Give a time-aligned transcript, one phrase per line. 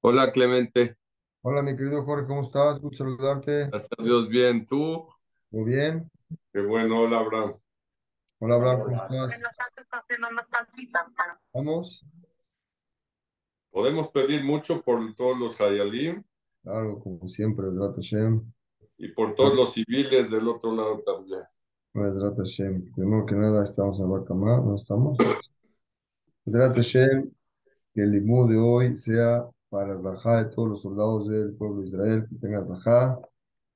[0.00, 0.96] Hola Clemente,
[1.42, 2.78] Hola, mi querido Jorge, ¿cómo estás?
[2.80, 3.68] Gusto saludarte.
[3.68, 5.06] gracias a Dios bien, ¿tú?
[5.50, 6.10] ¿Muy bien?
[6.52, 7.54] Qué bueno, hola Abraham.
[8.38, 9.40] Hola, Abraham, ¿cómo estás?
[11.54, 12.04] ¿Vamos?
[13.70, 16.22] Podemos pedir mucho por todos los Hayalim
[16.62, 18.52] Claro, como siempre, Vedrat Hashem.
[18.98, 21.42] y por todos los civiles del otro lado también.
[21.94, 22.92] Vedrat Hashem.
[22.92, 25.16] Primero que nada, estamos en Barcamá, ¿no estamos?
[26.44, 27.30] Vedrat Hashem,
[27.94, 31.80] que el limú de hoy sea para la Zahá de todos los soldados del pueblo
[31.80, 33.18] de Israel, que tengan Zahá,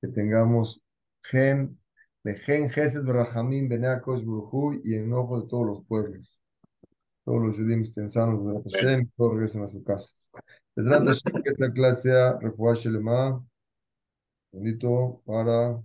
[0.01, 0.81] que tengamos
[1.23, 1.79] Gen,
[2.23, 6.39] de Gen, Gesed, Barajamim, Beneakos, Burujú y en ojo de todos los pueblos.
[7.23, 10.13] Todos los judíos estén sanos, Vedrat Hashem, todos regresen a su casa.
[10.75, 13.43] Vedrat Hashem, que esta clase sea Refuah Shelema,
[14.51, 15.81] Bonito para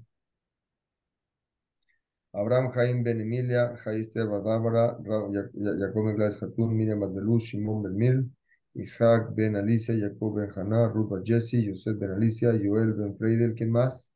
[2.33, 6.07] Abraham Jaim Ben Emilia, Jaister Bárbara, Jacob
[6.41, 8.31] Hatun, Miriam Abdelú, Shimon Ben Mil,
[8.75, 13.55] Isaac Ben Alicia, Jacob Ben Haná, Ruth Ben Jesse, Joseph Ben Alicia, Joel Ben Freidel,
[13.55, 14.13] ¿quién más?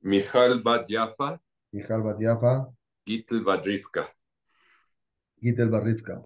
[0.00, 1.40] Mijal Bat Yafa,
[1.72, 2.68] Mijal Bat Yafa,
[3.04, 4.08] Gittel Bat Rivka.
[5.40, 6.22] Gitel Barrifka.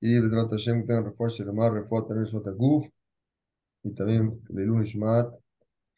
[0.00, 2.86] Y Vedrat Hashem, que tengan refuerzo y demás, refuerzo tener su Guf,
[3.82, 5.32] y también Leilun Ishmat,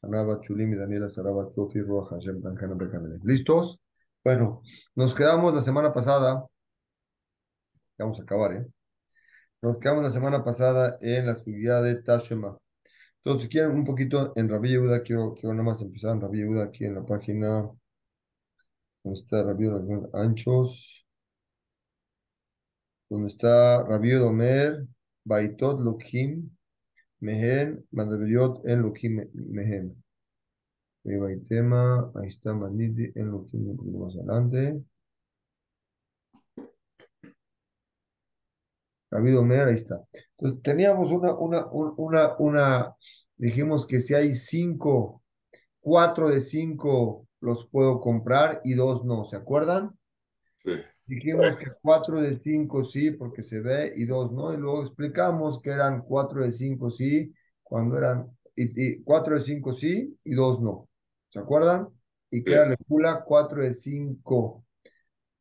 [0.02, 3.18] Hanaba Chulim y Daniela Saraba Sofi Roja Hashem Tankana Bekanele.
[3.24, 3.80] ¿Listos?
[4.22, 4.62] Bueno,
[4.94, 6.46] nos quedamos la semana pasada,
[7.98, 8.66] vamos a acabar, ¿eh?
[9.62, 12.56] Nos quedamos la semana pasada en la subida de Tashema.
[13.18, 16.38] Entonces, si quieren un poquito en Rabbi Yehuda, quiero, quiero nada más empezar en Rabbi
[16.38, 17.68] Yehuda aquí en la página
[19.02, 21.06] donde está Rabbi Yehuda Anchos,
[23.08, 24.86] donde está Rabbi Omer,
[25.24, 26.50] Baitot Lokim,
[27.20, 30.02] Mehen, Madaberiot en Lokim Mehen.
[31.04, 34.82] Ahí tema, ahí está Manidi en Lokim un poquito más adelante.
[39.16, 40.02] Rabbi Omer, ahí está.
[40.38, 42.94] Entonces, teníamos una, una, una, una,
[43.36, 45.22] dijimos que si hay cinco,
[45.80, 49.92] cuatro de cinco los puedo comprar y dos no, ¿se acuerdan?
[50.64, 50.72] Sí.
[51.06, 55.60] Dijimos que cuatro de cinco sí, porque se ve, y dos no, y luego explicamos
[55.62, 57.32] que eran cuatro de cinco sí,
[57.62, 58.64] cuando eran, y,
[58.96, 60.88] y cuatro de cinco sí y dos no,
[61.28, 61.88] ¿se acuerdan?
[62.30, 62.60] Y que Sí.
[62.60, 64.64] era Lecula, cuatro de cinco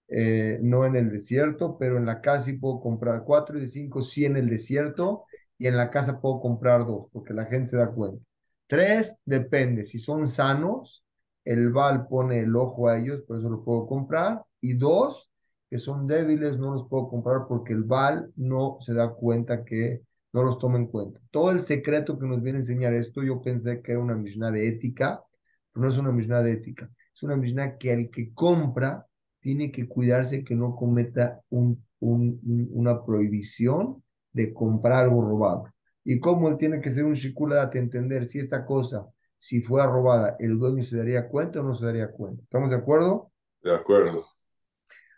[0.07, 4.01] eh, no en el desierto, pero en la casa sí puedo comprar cuatro y cinco
[4.03, 5.25] sí en el desierto
[5.57, 8.23] y en la casa puedo comprar dos, porque la gente se da cuenta.
[8.67, 11.05] Tres, depende, si son sanos,
[11.43, 14.43] el Val pone el ojo a ellos, por eso lo puedo comprar.
[14.59, 15.31] Y dos,
[15.69, 20.01] que son débiles, no los puedo comprar porque el Val no se da cuenta que
[20.33, 21.19] no los toma en cuenta.
[21.31, 24.51] Todo el secreto que nos viene a enseñar esto, yo pensé que era una Mishnah
[24.51, 25.23] de ética,
[25.72, 29.05] pero no es una Mishnah de ética, es una Mishnah que el que compra
[29.45, 35.72] tiene que cuidarse que no cometa un, un, un, una prohibición de comprar algo robado.
[36.03, 39.07] Y cómo él tiene que ser un shikulat, entender si esta cosa,
[39.38, 42.41] si fuera robada, el dueño se daría cuenta o no se daría cuenta.
[42.41, 43.31] ¿Estamos de acuerdo?
[43.61, 44.25] De acuerdo.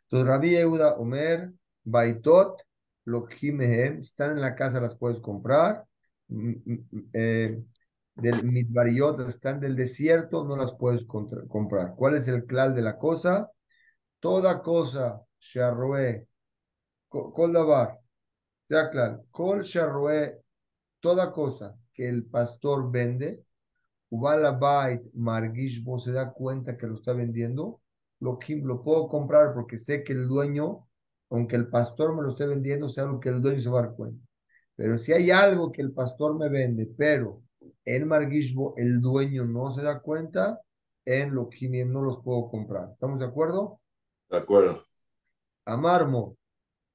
[0.03, 1.53] Entonces, Rabbi Yehuda, Omer,
[1.85, 2.61] Baitot,
[3.05, 5.85] Lokhimehem, están en la casa, las puedes comprar.
[7.13, 7.63] Eh,
[8.15, 11.95] del Midbariot, están del desierto, no las puedes comprar.
[11.95, 13.51] ¿Cuál es el clal de la cosa?
[14.19, 16.27] Toda cosa, sharroe,
[17.07, 17.99] kol davar,
[18.67, 20.41] sea claro, kol sharroe,
[20.99, 23.43] toda cosa que el pastor vende,
[24.09, 27.81] ubalabait margishbo se da cuenta que lo está vendiendo,
[28.19, 30.87] lo, lo puedo comprar porque sé que el dueño,
[31.29, 33.81] aunque el pastor me lo esté vendiendo, sea lo que el dueño se va a
[33.83, 34.25] dar cuenta.
[34.75, 37.41] Pero si hay algo que el pastor me vende, pero
[37.85, 40.61] en margishbo el dueño no se da cuenta,
[41.07, 42.91] en lo que no los puedo comprar.
[42.91, 43.79] ¿Estamos de acuerdo?
[44.29, 44.83] De acuerdo.
[45.65, 46.37] Amarmo.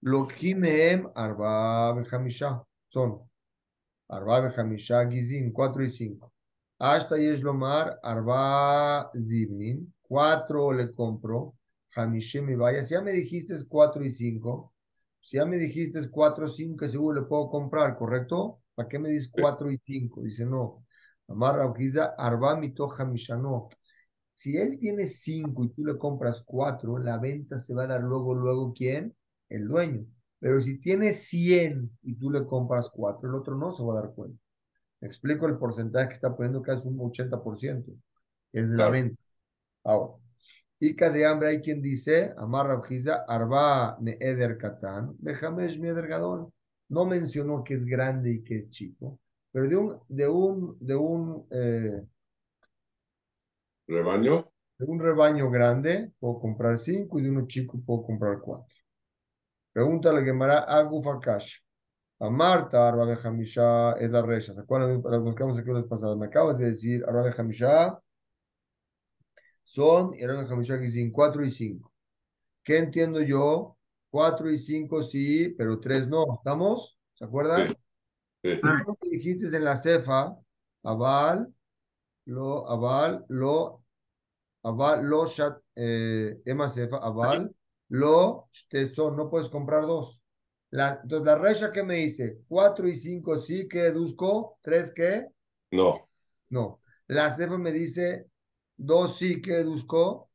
[0.00, 2.62] Loquimeem Arba Benjamishá.
[2.88, 3.28] Son
[4.09, 6.32] Arba Benjamishá Gizim, cuatro y cinco
[6.78, 9.92] Hasta Yeshlomar Arba Zibnin.
[10.03, 11.54] 4 le compro.
[11.97, 12.84] Hamishim y Vaya.
[12.84, 14.74] Si ya me dijiste es 4 y cinco
[15.21, 18.62] Si ya me dijiste es 4 y 5, seguro le puedo comprar, ¿correcto?
[18.74, 20.84] ¿Para qué me dices cuatro y cinco Dice no.
[21.28, 23.36] Amar Raukiza Arba Mito Hamishá.
[23.36, 23.68] No.
[24.34, 28.03] Si él tiene 5 y tú le compras 4, la venta se va a dar
[28.03, 29.15] luego, luego, ¿quién?
[29.49, 30.07] El dueño.
[30.41, 34.03] Pero si tiene 100 y tú le compras 4, el otro no se va a
[34.03, 34.39] dar cuenta.
[35.01, 37.93] Me explico el porcentaje que está poniendo casi un 80%.
[38.53, 38.91] Es de la Claro.
[38.91, 39.21] venta.
[39.84, 40.15] Ahora,
[40.81, 46.53] Ica de hambre hay quien dice, Amarra Bjiza, Arba me Eder Katan, Bejamesh Eder Gadol.
[46.89, 49.21] No mencionó que es grande y que es chico,
[49.53, 52.03] pero de un, de un, de un, eh,
[53.92, 54.53] ¿Rebaño?
[54.83, 58.66] de un rebaño grande puedo comprar 5 y de uno chico puedo comprar 4.
[59.72, 61.59] Pregúntale a Gemara Agufakash.
[62.21, 64.53] A Marta, Arba Hamisha es la recha.
[64.53, 65.03] ¿Se acuerdan?
[65.04, 66.16] Las buscamos aquí las pasadas.
[66.16, 67.98] Me acabas de decir, Arba Hamisha
[69.65, 71.92] son, y Arba Hamisha Gizin, 4 y 5.
[72.62, 73.77] ¿Qué entiendo yo?
[74.10, 76.24] 4 y 5 sí, pero 3 no.
[76.36, 76.98] ¿Estamos?
[77.15, 77.74] ¿Se acuerdan?
[78.42, 78.60] Sí.
[79.10, 80.36] Dijiste en la cefa,
[80.84, 81.53] Aval,
[82.27, 83.82] lo, Aval, lo,
[84.62, 87.54] Aval, lo, shat, eh, Ema cefa, Aval,
[87.88, 88.48] lo,
[88.94, 90.20] son, no puedes comprar dos.
[90.70, 95.26] La, entonces, la recha que me dice, 4 y 5 sí, que deduzco, 3 qué?
[95.72, 96.09] No,
[96.48, 96.80] No.
[97.09, 98.26] La cefa me dice,
[98.76, 100.30] 2 sí, que deduzco,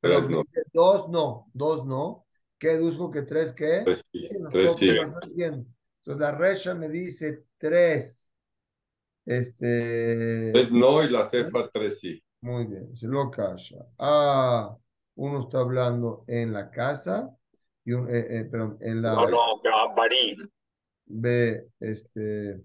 [0.00, 0.44] tres me no.
[0.72, 2.26] 2 no, 2 no.
[2.58, 3.82] ¿Qué deduzco que 3 qué?
[3.84, 4.28] Tres sí.
[4.38, 4.90] No Tres sí.
[4.90, 8.30] Entonces la recha me dice 3.
[9.24, 12.22] Este, Tres no y la cefa tres sí.
[12.40, 13.86] Muy bien, se lo calla.
[13.98, 14.76] Ah,
[15.16, 17.34] uno está hablando en la casa
[17.84, 20.36] y un, eh, eh, perdón, en la No, no, Bari.
[21.06, 22.62] B, este,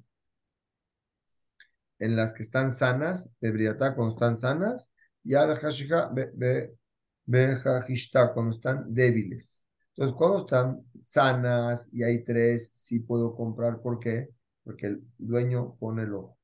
[2.00, 4.92] en las que están sanas, de Briatá cuando están sanas,
[5.24, 9.66] y a la Hashija, B, Hashishta, cuando están débiles.
[9.96, 13.82] Entonces, cuando están sanas y hay tres, sí puedo comprar.
[13.82, 14.30] ¿Por qué?
[14.64, 16.38] Porque el dueño pone el ojo.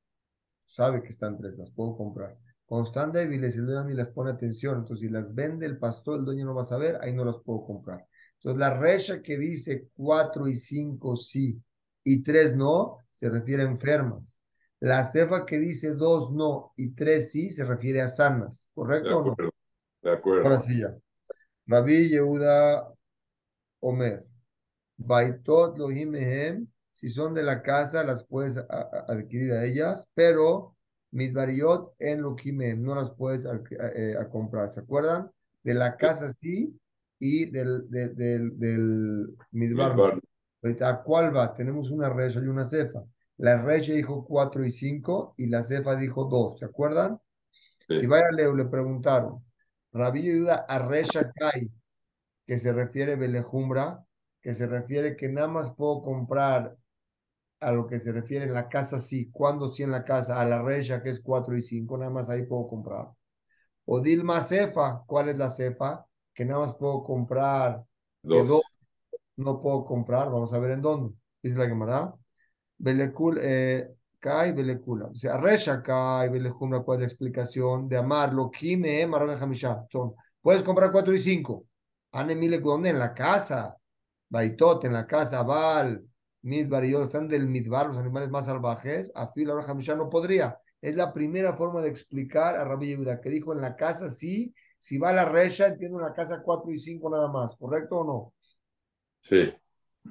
[0.66, 2.38] Sabe que están tres, las puedo comprar.
[2.70, 4.78] Cuando están débiles, el dueño ni les pone atención.
[4.78, 7.38] Entonces, si las vende el pastor, el dueño no va a saber, ahí no las
[7.44, 8.06] puedo comprar.
[8.34, 11.60] Entonces, la recha que dice cuatro y cinco sí
[12.04, 14.38] y tres no, se refiere a enfermas.
[14.78, 18.68] La cefa que dice dos no y tres sí, se refiere a sanas.
[18.68, 19.32] De ¿Correcto o no?
[19.32, 19.52] acuerdo.
[20.02, 20.42] De acuerdo.
[20.44, 20.96] Ahora sí ya.
[21.66, 22.88] Rabí Yehuda
[23.80, 24.24] Omer.
[24.96, 26.68] Baitot Lohim Mehem.
[26.92, 28.56] Si son de la casa, las puedes
[29.08, 30.76] adquirir a ellas, pero
[31.12, 32.22] Midbariot en
[32.56, 33.60] Mehem no las puedes a,
[33.96, 34.68] eh, a comprar.
[34.70, 35.30] ¿Se acuerdan?
[35.62, 36.78] De la casa sí
[37.18, 39.36] y del, del, del, del
[40.80, 41.54] ¿a cuál va?
[41.54, 43.02] Tenemos una recha y una cefa.
[43.38, 46.58] La recha dijo 4 y 5 y la cefa dijo 2.
[46.58, 47.18] ¿Se acuerdan?
[47.88, 49.44] Y vaya Leo, le preguntaron,
[49.92, 51.72] Rabí Yehuda a Resha Kai,
[52.46, 54.04] que se refiere Belejumbra,
[54.40, 56.76] que se refiere que nada más puedo comprar
[57.60, 60.44] a lo que se refiere en la casa sí, cuando sí en la casa, a
[60.44, 63.08] la Resha que es 4 y 5, nada más ahí puedo comprar.
[63.86, 66.06] O Dilma Cefa, ¿cuál es la Cefa?
[66.34, 67.82] Que nada más puedo comprar
[68.22, 68.62] dos, Dos.
[69.36, 71.14] no puedo comprar, vamos a ver en dónde.
[71.42, 72.14] Dice la Gemara.
[72.78, 75.06] Belekul, eh, Kai Belekula.
[75.06, 78.50] O sea, Resha Kai Belekula, ¿cuál es la explicación de amarlo?
[78.50, 79.86] Kime, Marana Hamisha.
[79.90, 81.66] Son, puedes comprar cuatro y cinco.
[82.12, 82.90] Anemile, ¿dónde?
[82.90, 83.76] En la casa.
[84.28, 85.42] Baitot, en la casa.
[85.42, 86.02] Val,
[86.42, 89.10] Midbar y yo, están del Midbar, los animales más salvajes.
[89.14, 90.58] Afil, ahora Hamisha no podría.
[90.80, 94.54] Es la primera forma de explicar a Rabbi Yehuda, que dijo en la casa sí,
[94.78, 97.54] si va a la Resha, entiendo en la casa cuatro y cinco nada más.
[97.56, 98.34] ¿Correcto o no?
[99.20, 99.52] Sí.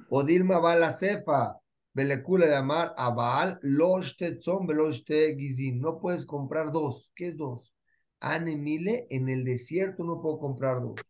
[0.08, 1.60] O Dilma va a la cefa,
[1.92, 5.80] Belecula de amar a Baal, los tetzón, veloz te gizin.
[5.80, 7.10] No puedes comprar dos.
[7.16, 7.74] ¿Qué es dos?
[8.20, 11.00] Anemile, en el desierto no puedo comprar dos.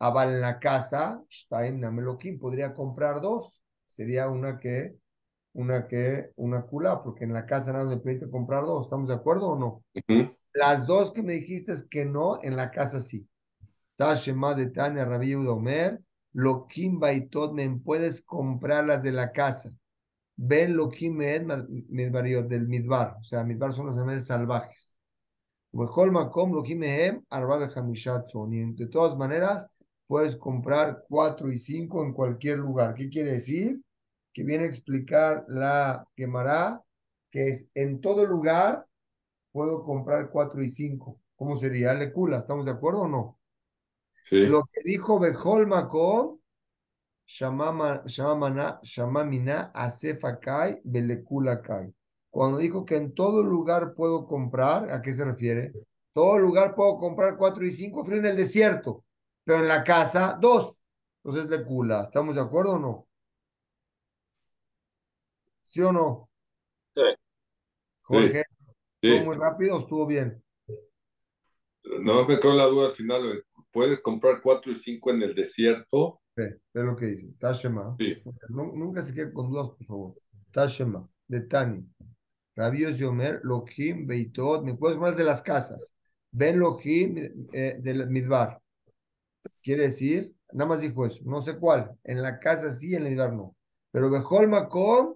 [0.00, 3.62] A Baal en la casa, Shtaim Namelokim, podría comprar dos.
[3.96, 4.94] Sería una que,
[5.54, 8.84] una que, una kula, porque en la casa nada me permite comprar dos.
[8.84, 9.82] ¿Estamos de acuerdo o no?
[10.52, 13.26] Las dos que me dijiste es que no, en la casa sí.
[13.96, 16.02] Tashema de Tania Rabbi Yehuda Omer,
[16.34, 19.72] Lokim Baitot, me puedes comprar las de la casa.
[20.36, 23.16] Ven Lokim Midbariot, del Midbar.
[23.18, 24.98] O sea, Midbar son los animales salvajes.
[25.72, 25.78] Y
[28.74, 29.66] de todas maneras,
[30.06, 32.92] puedes comprar cuatro y cinco en cualquier lugar.
[32.92, 33.80] ¿Qué quiere decir?
[34.36, 36.82] Que viene a explicar la Gemara,
[37.30, 38.86] que es en todo lugar
[39.50, 41.22] puedo comprar cuatro y cinco.
[41.36, 41.94] ¿Cómo sería?
[41.94, 43.38] Lecula, ¿estamos de acuerdo o no?
[44.24, 44.44] Sí.
[44.44, 46.38] Lo que dijo Bejol Makom,
[47.26, 48.78] Shamamina,
[50.84, 51.94] Belekula Kai.
[52.28, 55.72] Cuando dijo que en todo lugar puedo comprar, ¿a qué se refiere?
[56.12, 59.02] Todo lugar puedo comprar cuatro y cinco, frío en el desierto,
[59.44, 60.78] pero en la casa, dos.
[61.24, 63.05] Entonces, Lecula, ¿estamos de acuerdo o no?
[65.66, 66.30] ¿Sí o no?
[66.94, 67.02] Sí.
[68.02, 68.44] Jorge,
[69.02, 69.08] Sí.
[69.12, 70.42] ¿estuvo muy rápido o estuvo bien?
[72.00, 73.44] No me quedó la duda al final.
[73.70, 76.20] ¿Puedes comprar cuatro y cinco en el desierto?
[76.36, 77.28] Ve, ve lo que dice.
[77.38, 77.96] Tashema.
[77.98, 78.16] Sí.
[78.48, 80.14] Nu- Nunca se quede con dudas, por favor.
[80.52, 81.84] Tashema, de Tani.
[82.54, 84.62] Rabios Yomer, Lohim, Beitot.
[84.64, 85.92] Me puedes más de las casas.
[86.30, 87.16] Ben Lohim
[87.52, 88.60] eh, del Midbar.
[89.62, 91.20] Quiere decir, nada más dijo eso.
[91.24, 91.96] No sé cuál.
[92.04, 93.54] En la casa sí, en el Midbar no.
[93.92, 95.15] Pero Bejol Makom,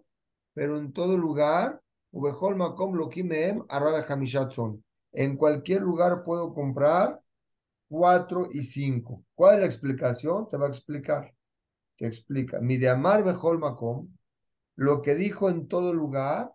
[0.60, 1.80] pero en todo lugar.
[5.10, 7.18] En cualquier lugar puedo comprar
[7.88, 9.24] 4 y 5.
[9.34, 10.46] ¿Cuál es la explicación?
[10.48, 11.34] Te va a explicar.
[11.96, 12.60] Te explica.
[12.60, 13.58] Mi de amar Bejol
[14.76, 16.52] Lo que dijo en todo lugar,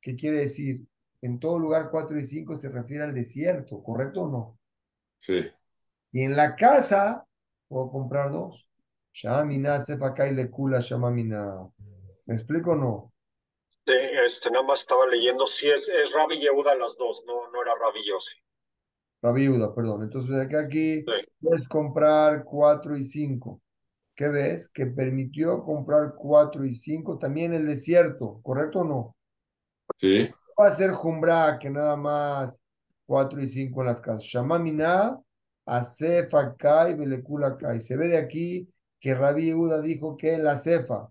[0.00, 0.84] ¿qué quiere decir?
[1.22, 4.58] En todo lugar 4 y 5 se refiere al desierto, ¿correcto o no?
[5.20, 5.40] Sí,
[6.10, 7.24] Y en la casa
[7.68, 8.66] puedo comprar dos.
[9.12, 11.70] Shamina, Sefaka y Lekula, Shamamina.
[12.26, 13.12] ¿Me explico o no?
[13.86, 17.72] Este, nada más estaba leyendo si es, es Rabbi Yehuda las dos, no, no era
[17.74, 18.36] Rabbi Yossi.
[19.20, 20.02] La viuda, perdón.
[20.04, 21.10] Entonces, acá aquí Sí.
[21.40, 23.60] puedes comprar 4 y 5.
[24.14, 24.68] ¿Qué ves?
[24.68, 29.16] Que permitió comprar 4 y 5 también en el desierto, ¿correcto o no?
[29.98, 30.28] sí,
[30.58, 32.60] va a ser Jumbra que nada más
[33.06, 34.24] 4 y 5 en las casas.
[34.24, 35.18] Shamamina,
[35.66, 37.80] Asefa Kai, Belekula Kai.
[37.80, 38.68] Se ve de aquí
[39.00, 41.08] que Rabbi Yehuda dijo que la cefa,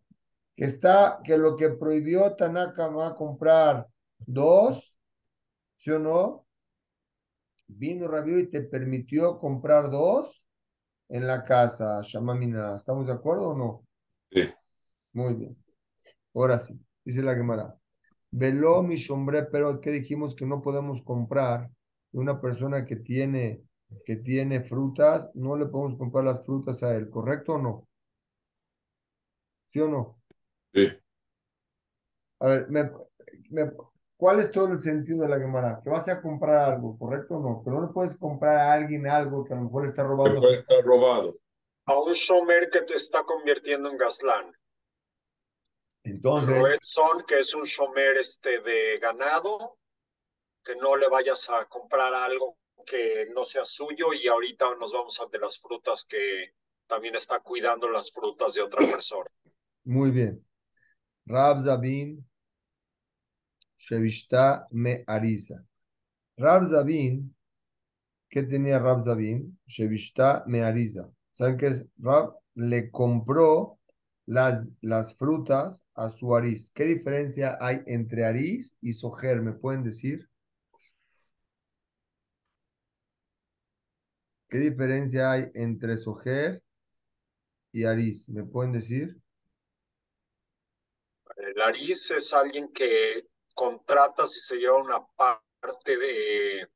[0.55, 3.87] que está, que lo que prohibió Tanaka va a comprar
[4.19, 4.95] dos,
[5.77, 6.45] ¿sí o no?
[7.67, 10.45] Vino Yehuda y te permitió comprar dos
[11.09, 12.75] en la casa, Shamamina.
[12.75, 13.85] ¿Estamos de acuerdo o no?
[14.31, 14.41] sí.
[15.13, 15.55] Muy bien.
[16.33, 16.73] Ahora sí,
[17.05, 17.75] dice la Gemara.
[18.31, 21.69] Veló mi sombre, pero que dijimos que no podemos comprar
[22.11, 23.61] de una persona que tiene,
[24.05, 27.87] que tiene frutas, no le podemos comprar las frutas a él, ¿correcto o no?
[29.67, 30.22] ¿Sí o no?
[30.73, 30.87] Sí.
[32.39, 32.91] A ver, me,
[33.49, 33.71] me-
[34.17, 35.79] ¿cuál es todo el sentido de la Gemara?
[35.83, 37.61] Que vas a comprar algo, ¿correcto o no?
[37.63, 40.41] Pero no le puedes comprar a alguien algo que a lo mejor está robando a
[40.41, 40.61] Después su...
[40.61, 41.37] está robado.
[41.85, 44.51] A un Shomer que te está convirtiendo en Gazlán.
[46.03, 46.53] Entonces,
[47.27, 49.77] que es un Shomer este, de ganado,
[50.63, 55.19] que no le vayas a comprar algo que no sea suyo y ahorita nos vamos
[55.21, 56.53] a de las frutas que
[56.87, 59.29] también está cuidando las frutas de otra persona.
[59.85, 60.45] muy bien.
[61.25, 62.23] Rab Zabin,
[63.77, 65.65] Shevishta me Arisa.
[66.37, 67.33] Rab Zabin,
[68.29, 69.57] ¿qué tenía Rab Zabin?
[69.67, 71.09] Shevishta me Arisa.
[71.31, 71.85] ¿Saben qué es?
[71.99, 73.79] Rab le compró
[74.25, 76.71] las, las frutas a su Aris.
[76.73, 79.41] ¿Qué diferencia hay entre Aris y Sojer?
[79.41, 80.29] ¿Me pueden decir?
[84.49, 86.63] ¿Qué diferencia hay entre Sojer
[87.73, 88.29] y Aris?
[88.29, 89.22] ¿Me pueden decir?
[91.63, 96.69] El Aris es alguien que contratas y se lleva una parte de...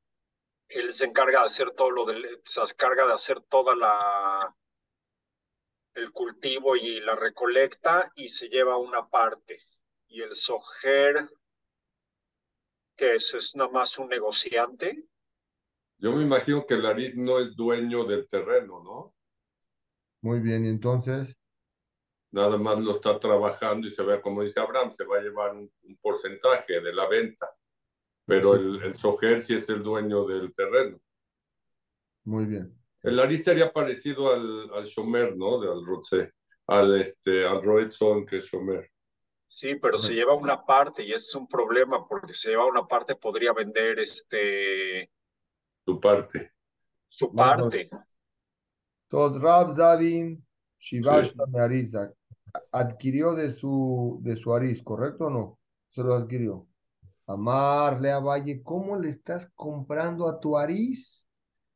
[0.70, 2.41] Él se encarga de hacer todo lo del...
[2.46, 4.56] Se encarga de hacer toda la...
[5.94, 9.60] el cultivo y la recolecta y se lleva una parte.
[10.08, 11.29] Y el Sojer,
[12.96, 15.03] que es, es nada más un negociante.
[15.98, 19.15] Yo me imagino que el Aris no es dueño del terreno, ¿no?
[20.22, 21.37] Muy bien, y entonces,
[22.32, 25.56] Nada más lo está trabajando y se ve, como dice Abraham, se va a llevar
[25.56, 27.50] un, un porcentaje de la venta.
[28.26, 31.00] Pero el, el Sojer sí es el dueño del terreno.
[32.26, 32.74] muy bien.
[33.04, 35.60] El Aris sería parecido al, al Shomer, ¿no?
[35.62, 36.34] De, al Rotse,
[36.66, 38.92] al, este, al Roetson, que es Shomer.
[39.46, 43.16] Sí, pero se lleva una parte y es un problema porque se lleva una parte,
[43.16, 45.10] podría vender este
[45.86, 46.52] Tu parte.
[47.08, 47.90] su parte.
[49.10, 50.46] Entonces, Rab Zabin,
[50.78, 52.12] Shivashta me Arisa,
[52.72, 55.60] adquirió de su, de su Aris, ¿correcto o no?
[55.90, 56.68] Se lo adquirió.
[57.28, 61.26] Amarle a Valle, ¿cómo le estás comprando a tu Aris?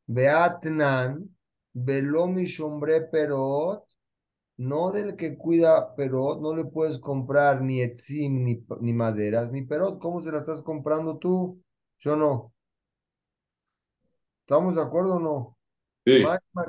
[0.08, 1.30] Beatnan,
[1.74, 3.86] Velomi Shombre Perot,
[4.58, 9.64] no del que cuida Perot, no le puedes comprar ni etzim, ni, ni maderas, ni
[9.64, 11.62] Perot, ¿cómo se la estás comprando tú?
[11.98, 12.54] ¿Sí o no?
[14.42, 15.58] ¿Estamos de acuerdo o no?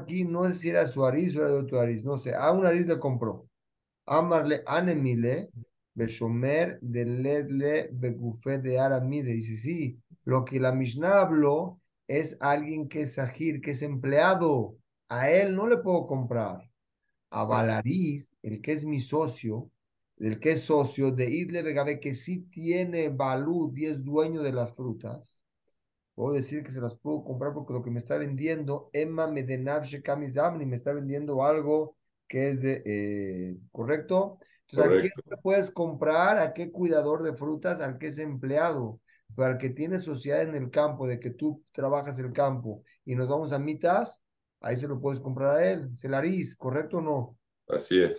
[0.09, 2.35] Sí, no sé si era su Aris o era de otro Aris, no sé.
[2.35, 3.49] A un Aris le compró.
[4.07, 5.51] Amarle, Anemile,
[5.95, 9.33] Beshomer, de Ledle, Begufé de Aramide.
[9.33, 14.77] Dice, sí, lo que la Mishnah habló es alguien que es Sahir, que es empleado.
[15.09, 16.69] A él no le puedo comprar.
[17.31, 19.71] A Valaris, el que es mi socio,
[20.19, 24.53] el que es socio de Idle Begabe, que sí tiene balud y es dueño de
[24.53, 25.41] las frutas.
[26.15, 29.85] Puedo decir que se las puedo comprar porque lo que me está vendiendo, Emma Medenav
[29.85, 31.97] Shekamizamni, me está vendiendo algo
[32.33, 34.39] que es de, eh, ¿correcto?
[34.71, 36.39] Entonces, ¿a quién puedes comprar?
[36.39, 37.83] ¿A qué cuidador de frutas?
[37.83, 39.01] Al que es empleado.
[39.37, 43.17] Pero al que tiene sociedad en el campo, de que tú trabajas el campo y
[43.17, 44.23] nos vamos a mitas,
[44.63, 45.91] ahí se lo puedes comprar a él.
[45.95, 47.39] Celaris, ¿correcto o no?
[47.69, 48.19] así es.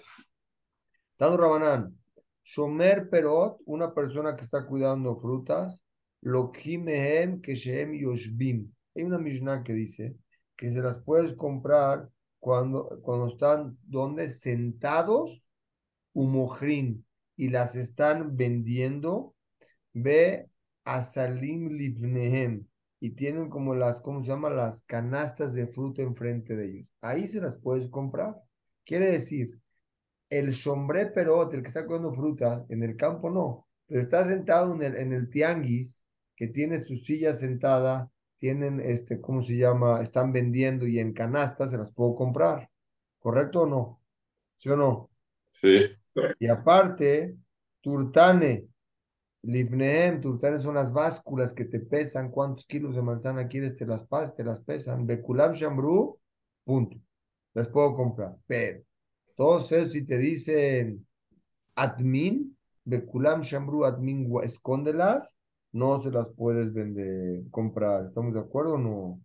[1.17, 1.97] Tano Rabanán,
[2.43, 5.83] Shomer Perot, una persona que está cuidando frutas,
[6.21, 8.71] Lokhimehem Keshem Yoshbim.
[8.95, 10.15] Hay una Mishnah que dice
[10.55, 12.07] que se las puedes comprar
[12.43, 15.45] cuando, cuando están donde sentados,
[16.11, 17.05] Umojrin,
[17.37, 19.33] y las están vendiendo,
[19.93, 20.49] ve
[20.83, 22.67] Asalim Livnehem,
[22.99, 24.49] y tienen como las, ¿cómo se llama?
[24.49, 26.93] Las canastas de fruta enfrente de ellos.
[26.99, 28.35] Ahí se las puedes comprar.
[28.83, 29.57] Quiere decir,
[30.29, 34.73] el sombré perot, el que está comiendo frutas, en el campo no, pero está sentado
[34.73, 36.03] en el, en el tianguis,
[36.35, 38.11] que tiene su silla sentada,
[38.43, 40.01] tienen, este, ¿cómo se llama?
[40.01, 42.69] Están vendiendo y en canastas se las puedo comprar.
[43.17, 44.01] ¿Correcto o no?
[44.57, 45.09] ¿Sí o no?
[45.53, 45.85] Sí.
[46.39, 47.37] Y aparte,
[47.79, 48.67] turtane,
[49.43, 54.05] livneem, turtane son las básculas que te pesan, cuántos kilos de manzana quieres, te las,
[54.35, 55.07] te las pesan.
[55.07, 56.19] Bekulam shambru,
[56.65, 56.97] punto.
[57.53, 58.35] Las puedo comprar.
[58.45, 58.83] Pero,
[59.37, 61.07] todos esos si te dicen
[61.75, 65.37] admin, Bekulam shambru admin, escóndelas,
[65.73, 68.05] no se las puedes vender, comprar.
[68.05, 69.21] ¿Estamos de acuerdo o no?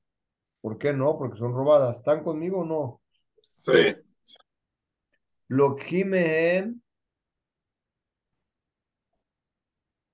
[0.61, 1.17] ¿Por qué no?
[1.19, 1.99] Porque son robadas.
[1.99, 3.01] ¿Están conmigo o no?
[3.61, 3.95] Sí.
[5.49, 5.77] Lo
[6.07, 6.81] mehem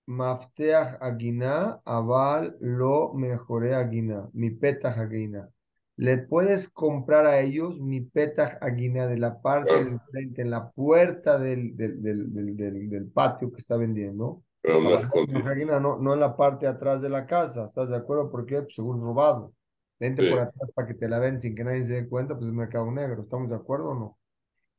[0.07, 5.49] mafteach aguiná, aval lo mejoré aguiná, mi petach aguiná.
[5.97, 10.71] Le puedes comprar a ellos mi petach aguiná de la parte del frente, en la
[10.71, 14.43] puerta del, del, del- del patio que está vendiendo.
[14.65, 15.79] Pero no escondido.
[15.99, 18.31] no, en la parte de atrás de la casa, ¿estás de acuerdo?
[18.31, 19.53] Porque pues, es robado.
[20.01, 20.31] Vente Sí.
[20.31, 22.55] por atrás para que te la ven sin que nadie se dé cuenta, pues es
[22.55, 23.23] mercado negro.
[23.23, 24.19] ¿Estamos de acuerdo o no?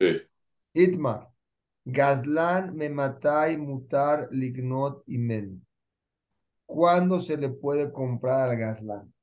[0.00, 0.22] Sí.
[0.74, 1.28] Itmar,
[1.84, 5.64] Gazlan, Mematai, Mutar, Lignot y Men.
[6.66, 9.14] ¿Cuándo se le puede comprar al Gazlan?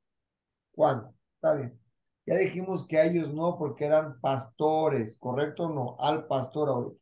[0.72, 1.14] ¿Cuándo?
[1.36, 1.78] Está bien.
[2.26, 5.98] Ya dijimos que a ellos no, porque eran pastores, ¿correcto o no?
[6.00, 7.02] Al pastor ahorita.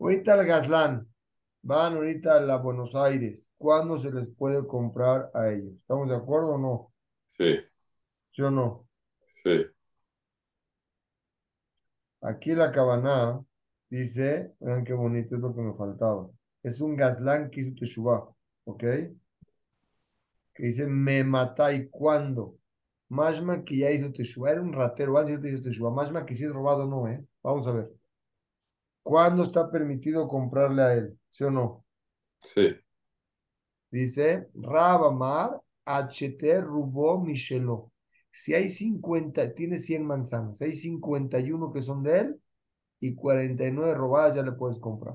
[0.00, 1.13] Ahorita al Gazlán,
[1.64, 3.50] van ahorita a la Buenos Aires.
[3.56, 5.72] ¿Cuándo se les puede comprar a ellos?
[5.80, 6.92] ¿Estamos de acuerdo o no?
[7.38, 7.56] Sí.
[8.32, 8.86] ¿Sí o no?
[9.42, 9.64] Sí.
[12.20, 13.42] Aquí la Cabaná
[13.88, 16.28] dice, vean qué bonito es lo que me faltaba.
[16.62, 18.28] Es un Gazlán que hizo Teshuvah,
[18.64, 18.82] ¿ok?
[20.54, 22.56] Que dice, me matai cuando.
[23.08, 25.90] Mashma que ya hizo Teshuvah, era un ratero, antes de hizo Teshuvah.
[25.90, 27.24] Mashma que si es robado no, ¿eh?
[27.42, 27.90] Vamos a ver.
[29.02, 31.18] ¿Cuándo está permitido comprarle a él?
[31.34, 31.84] ¿Sí o no?
[32.42, 32.80] Sí.
[33.90, 37.92] Dice, Rabamar, HT Rubó Michelo.
[38.30, 42.40] Si hay 50, tiene 100 manzanas, hay 51 que son de él
[43.00, 45.14] y 49 robadas, ya le puedes comprar.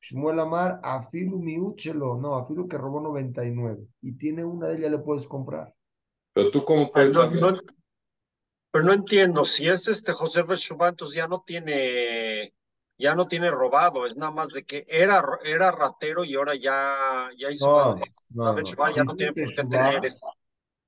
[0.00, 4.98] Shmuel Amar, Afilu Miuchelo, no, Afilu que robó 99 y tiene una de ellas, le
[4.98, 5.74] puedes comprar.
[6.32, 7.40] Pero tú cómo Pero puedes no, saber?
[7.40, 7.60] no-
[8.70, 12.52] pero no entiendo, si es este José entonces ya no tiene,
[12.96, 17.28] ya no tiene robado, es nada más de que era, era ratero y ahora ya,
[17.36, 18.54] ya hizo No, José no, no.
[18.54, 20.26] Beshuvá, ya no tiene por qué tener este.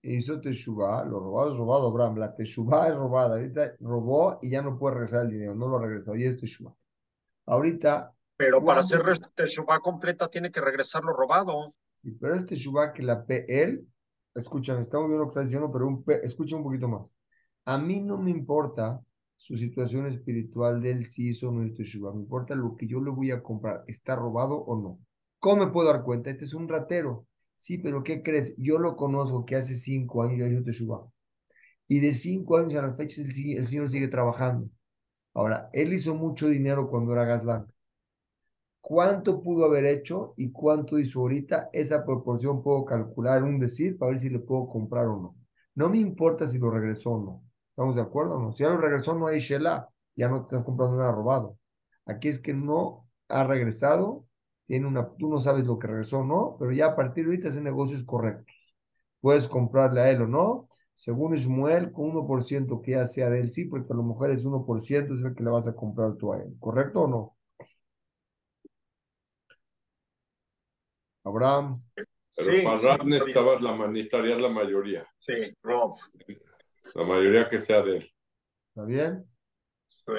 [0.03, 2.19] hizo Teshuvah, lo robado es robado, Abraham.
[2.19, 3.37] La Teshuvah es robada.
[3.37, 6.75] Ahorita robó y ya no puede regresar el dinero, no lo regresó, y es Teshuvah.
[7.47, 9.29] Ahorita Pero para hacer ¿Cuándo?
[9.35, 11.75] Teshuvá completa tiene que regresar lo robado.
[12.03, 13.87] Sí, pero este Shubá que la pe él,
[14.35, 17.12] escúchame, estamos viendo lo que está diciendo, pero un escucha un poquito más.
[17.64, 19.01] A mí no me importa
[19.37, 22.87] su situación espiritual de él si hizo o no hizo Shubá, me importa lo que
[22.87, 24.99] yo le voy a comprar, ¿está robado o no?
[25.38, 26.31] ¿Cómo me puedo dar cuenta?
[26.31, 27.27] Este es un ratero.
[27.57, 28.55] Sí, pero ¿qué crees?
[28.59, 31.07] Yo lo conozco que hace cinco años ya hizo Teshuvah.
[31.88, 34.68] Y de cinco años a las fechas el, el señor sigue trabajando.
[35.35, 37.66] Ahora, él hizo mucho dinero cuando era Gazlán
[38.87, 44.12] cuánto pudo haber hecho y cuánto hizo ahorita, esa proporción puedo calcular, un decir, para
[44.12, 45.37] ver si le puedo comprar o no.
[45.75, 47.42] No me importa si lo regresó o no.
[47.77, 48.53] ¿Estamos de acuerdo o no?
[48.53, 51.59] Si ya lo regresó, no hay Shela, ya no te estás comprando nada robado.
[52.07, 54.27] Aquí es que no ha regresado,
[54.67, 57.33] tiene una, tú no sabes lo que regresó o no, pero ya a partir de
[57.33, 58.75] ahorita hacen negocios correctos.
[59.21, 60.69] Puedes comprarle a él o no.
[60.95, 64.45] Según Ismuel, con 1% que ya sea de él, sí, porque a lo mejor es
[64.47, 66.57] 1%, es el que le vas a comprar tú a él.
[66.59, 67.37] ¿Correcto o no?
[71.25, 71.83] Abraham.
[71.95, 75.07] Pero Sí, para sí, necesitabas la, la mayoría.
[75.19, 75.95] Sí, Rob.
[76.94, 78.12] La mayoría que sea de él.
[78.68, 79.27] ¿Está bien?
[79.87, 80.12] Sí.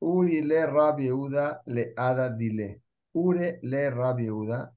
[0.00, 2.82] Uri le Rabbi Yehuda le Ada dile.
[3.12, 4.72] Ure le Rabbi Yehuda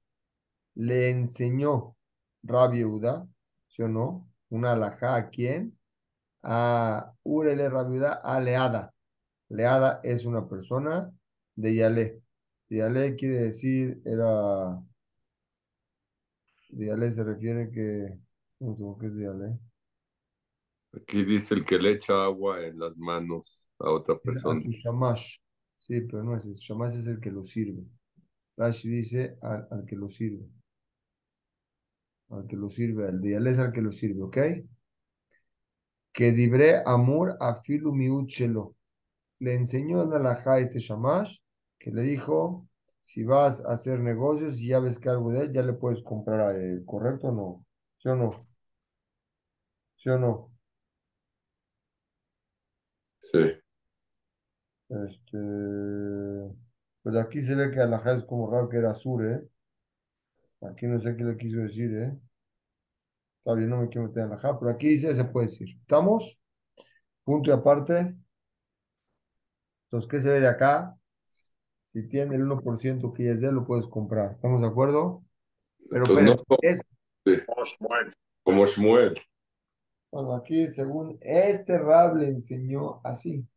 [0.76, 1.96] le enseñó
[2.44, 3.28] Rabbi Yehuda,
[3.68, 4.28] ¿sí o no?
[4.50, 5.78] Una alajá a quién?
[6.44, 8.94] A Ure le Rabbi Yehuda a Leada.
[9.50, 11.12] Leada es una persona
[11.56, 12.22] de Yale.
[12.70, 14.82] Yale quiere decir, era.
[16.70, 18.18] De Yale se refiere que.
[18.60, 19.71] No sé qué es de Yale.
[20.94, 24.56] Aquí dice el que le echa agua en las manos a otra Es a persona.
[24.56, 25.38] su shamash.
[25.78, 26.60] Sí, pero no es eso.
[26.60, 27.84] Shamash es el que lo sirve.
[28.58, 30.48] Rashi dice al, al que lo sirve.
[32.32, 34.38] Al que lo sirve, al de es al que lo sirve, ¿ok?
[36.18, 38.76] Que dibre amor a filu miuchelo.
[39.40, 41.38] Le enseñó en alajá este shamash
[41.80, 42.68] que le dijo:
[43.02, 46.04] si vas a hacer negocios y ya ves que algo de él, ya le puedes
[46.04, 47.66] comprar a él, ¿correcto o no?
[47.98, 48.48] ¿Sí o no?
[49.96, 50.51] ¿Sí o no?
[53.22, 53.40] Sí.
[54.90, 55.38] Este,
[57.04, 59.42] pues aquí se ve que Alajá es como raro que era sur, ¿eh?
[60.62, 62.14] Aquí no sé qué le quiso decir, ¿eh?
[63.40, 65.70] Está bien, no me quiero meter en Alajá, pero aquí dice, se puede decir.
[65.82, 66.38] ¿Estamos?
[67.24, 68.16] Punto y aparte.
[69.86, 70.96] Entonces, ¿qué se ve de acá?
[71.88, 74.34] Si tiene el 1% que ya es de él, lo puedes comprar.
[74.34, 75.24] ¿Estamos de acuerdo?
[75.90, 76.82] Pero, Entonces, pero no como- es,
[77.26, 78.14] sí, Oh, Shmuel.
[78.44, 79.20] como Shmuel.
[80.12, 83.48] Bueno, aquí según este Rab le enseñó así.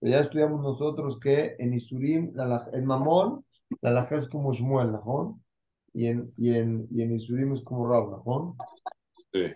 [0.00, 3.44] Pero ya estudiamos nosotros que en Isurim, la, en Mamón,
[3.80, 5.40] la alajá es como Shmuel, ¿no?
[5.94, 8.56] Y en, y en, y en Isurim es como Rab, ¿no?
[9.32, 9.54] Sí,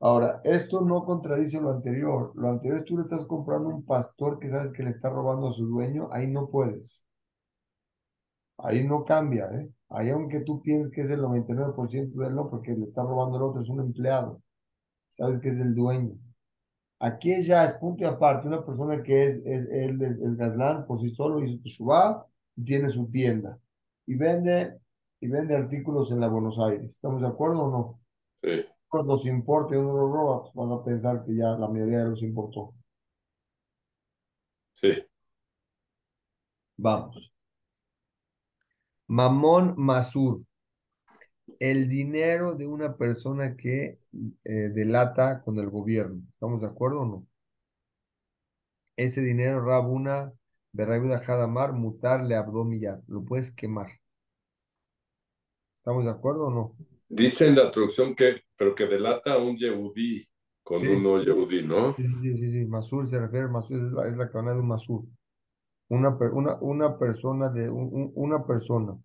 [0.00, 2.32] Ahora, esto no contradice lo anterior.
[2.36, 5.48] Lo anterior es tú le estás comprando un pastor que sabes que le está robando
[5.48, 7.04] a su dueño, ahí no puedes.
[8.58, 9.70] Ahí no cambia, ¿eh?
[9.88, 13.36] Ahí aunque tú pienses que es el 99% de él, no, porque le está robando
[13.36, 14.42] el otro, es un empleado.
[15.16, 16.14] Sabes que es el dueño.
[17.00, 20.86] Aquí ya es punto y aparte, una persona que es, es, él es, es Gazlán
[20.86, 22.26] por sí solo, hizo Teshuvah
[22.56, 23.58] y tiene su tienda.
[24.06, 24.78] Y vende,
[25.20, 26.92] y vende artículos en la Buenos Aires.
[26.92, 28.00] ¿Estamos de acuerdo o no?
[28.42, 32.00] sí, Cuando los importe uno los roba, pues vas a pensar que ya la mayoría
[32.04, 32.74] de los importó.
[34.72, 35.06] sí.
[36.78, 37.30] Vamos.
[39.16, 40.34] Mamón Masur.
[41.60, 43.98] El dinero de una persona que
[44.44, 46.22] eh, delata con el gobierno.
[46.30, 47.26] ¿Estamos de acuerdo o no?
[48.96, 50.34] Ese dinero, Rabuna,
[50.72, 53.00] Berrabuda Hadamar, mutarle abdomillar.
[53.08, 53.88] Lo puedes quemar.
[55.78, 56.76] ¿Estamos de acuerdo o no?
[57.08, 60.28] Dice en la traducción que, pero que delata a un Yehudí
[60.62, 60.88] con Sí.
[60.88, 61.96] un no Yehudí, ¿no?
[61.96, 62.66] Sí, sí, sí, sí.
[62.66, 65.04] Masur se refiere, Masur es la, es la cabana de un Masur.
[65.88, 68.98] Una, una, una persona de un- un- una persona.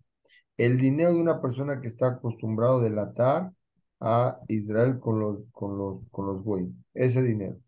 [0.56, 3.52] El dinero de una persona que está acostumbrado a delatar
[4.00, 6.74] a Israel con los, con los, con los goyim.
[6.94, 7.58] Ese dinero.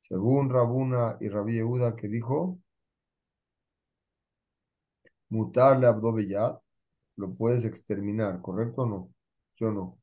[0.00, 2.60] Según Rabuna y Rabí Yehuda que dijo,
[5.28, 6.58] mutarle abdo beyad,
[7.16, 9.14] lo puedes exterminar, ¿correcto o no?
[9.52, 9.98] ¿Sí o no?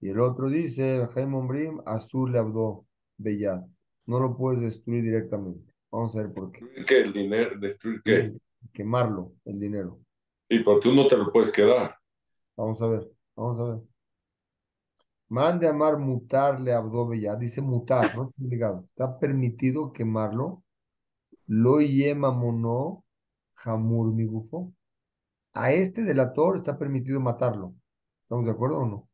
[0.00, 3.62] Y el otro dice, Ombrim, azul le abdo beyad.
[4.06, 5.72] No lo puedes destruir directamente.
[5.90, 6.60] Vamos a ver por qué.
[6.86, 7.00] ¿Qué?
[7.00, 8.30] El dinero, destruir qué?
[8.30, 8.40] Sí,
[8.72, 10.00] Quemarlo, el dinero.
[10.48, 11.96] Y pero tú no te lo puedes quedar.
[12.56, 13.94] Vamos a ver, vamos a ver.
[15.28, 17.38] Mande amar mutarle abdo beyad.
[17.38, 18.84] Dice mutar, no está obligado.
[18.90, 20.62] Está permitido quemarlo.
[21.46, 23.04] Lo yema mono
[23.54, 24.72] jamur mi gufo.
[25.54, 27.74] A este delator está permitido matarlo.
[28.22, 29.08] ¿Estamos de acuerdo o no?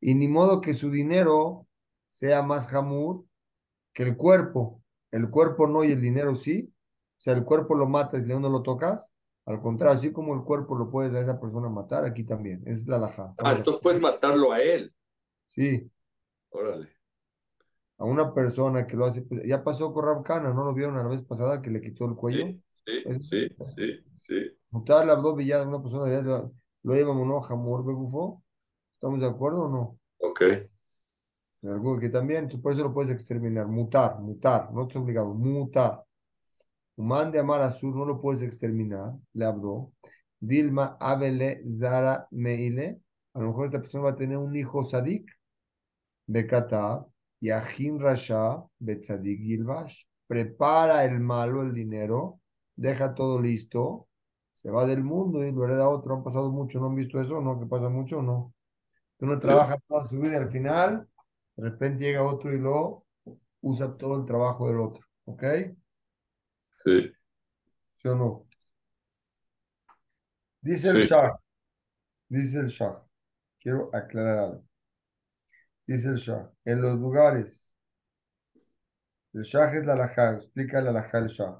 [0.00, 1.66] Y ni modo que su dinero
[2.08, 3.24] sea más jamur
[3.92, 4.82] que el cuerpo.
[5.10, 6.72] El cuerpo no y el dinero sí.
[7.18, 9.12] O sea, el cuerpo lo matas y no lo tocas.
[9.44, 12.62] Al contrario, así como el cuerpo lo puedes a esa persona matar, aquí también.
[12.66, 13.34] Es la laja.
[13.38, 14.94] Ah, entonces puedes matarlo a él.
[15.46, 15.90] Sí,
[16.50, 16.88] Órale.
[17.98, 19.22] a una persona que lo hace.
[19.22, 22.06] pues, ya pasó con Kana, ¿no lo vieron a la vez pasada que le quitó
[22.06, 22.46] el cuello?
[22.46, 24.58] Sí, sí, sí, sí, sí.
[24.70, 26.52] Mutar la ya una persona ya lo,
[26.84, 28.42] lo lleva uno jamur begufo.
[28.94, 29.98] ¿Estamos de acuerdo o no?
[30.18, 30.42] Ok.
[31.64, 36.04] Algo que también, por eso lo puedes exterminar, mutar, mutar, no estás obligado, mutar.
[36.96, 39.92] Humán de amar azul no lo puedes exterminar, le habló.
[40.38, 43.00] Dilma, Abele, Zara, Meile.
[43.34, 45.30] A lo mejor esta persona va a tener un hijo sadik,
[46.26, 47.06] Bekata,
[47.40, 50.04] y Ajin Rasha, Betzadik Gilbash.
[50.26, 52.40] Prepara el malo, el dinero,
[52.76, 54.08] deja todo listo,
[54.54, 56.14] se va del mundo y lo hereda otro.
[56.14, 57.40] Han pasado mucho, ¿no han visto eso?
[57.40, 57.58] ¿No?
[57.58, 58.54] ¿Que pasa mucho no?
[59.20, 61.08] Uno trabaja toda su vida y al final,
[61.56, 63.04] de repente llega otro y lo
[63.60, 65.04] usa todo el trabajo del otro.
[65.24, 65.44] ¿Ok?
[66.84, 67.12] Sí,
[67.96, 68.46] ¿Sí o no?
[70.60, 71.08] Dice el Sí.
[71.08, 71.32] Shah,
[72.28, 73.04] dice el Shah,
[73.60, 74.64] quiero aclarar algo.
[75.86, 77.74] Dice el Shah, en los lugares,
[79.32, 81.58] el Shah es la alajá, explica la alajá el Shah.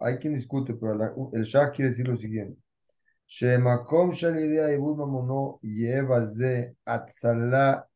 [0.00, 2.60] Hay quien discute, pero el Shah quiere decir lo siguiente.
[3.26, 7.86] Shemakom idea ibud mamono lleva ze atzala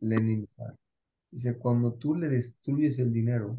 [0.00, 0.76] lenimzar.
[1.30, 3.56] Dice, cuando tú le destruyes el dinero,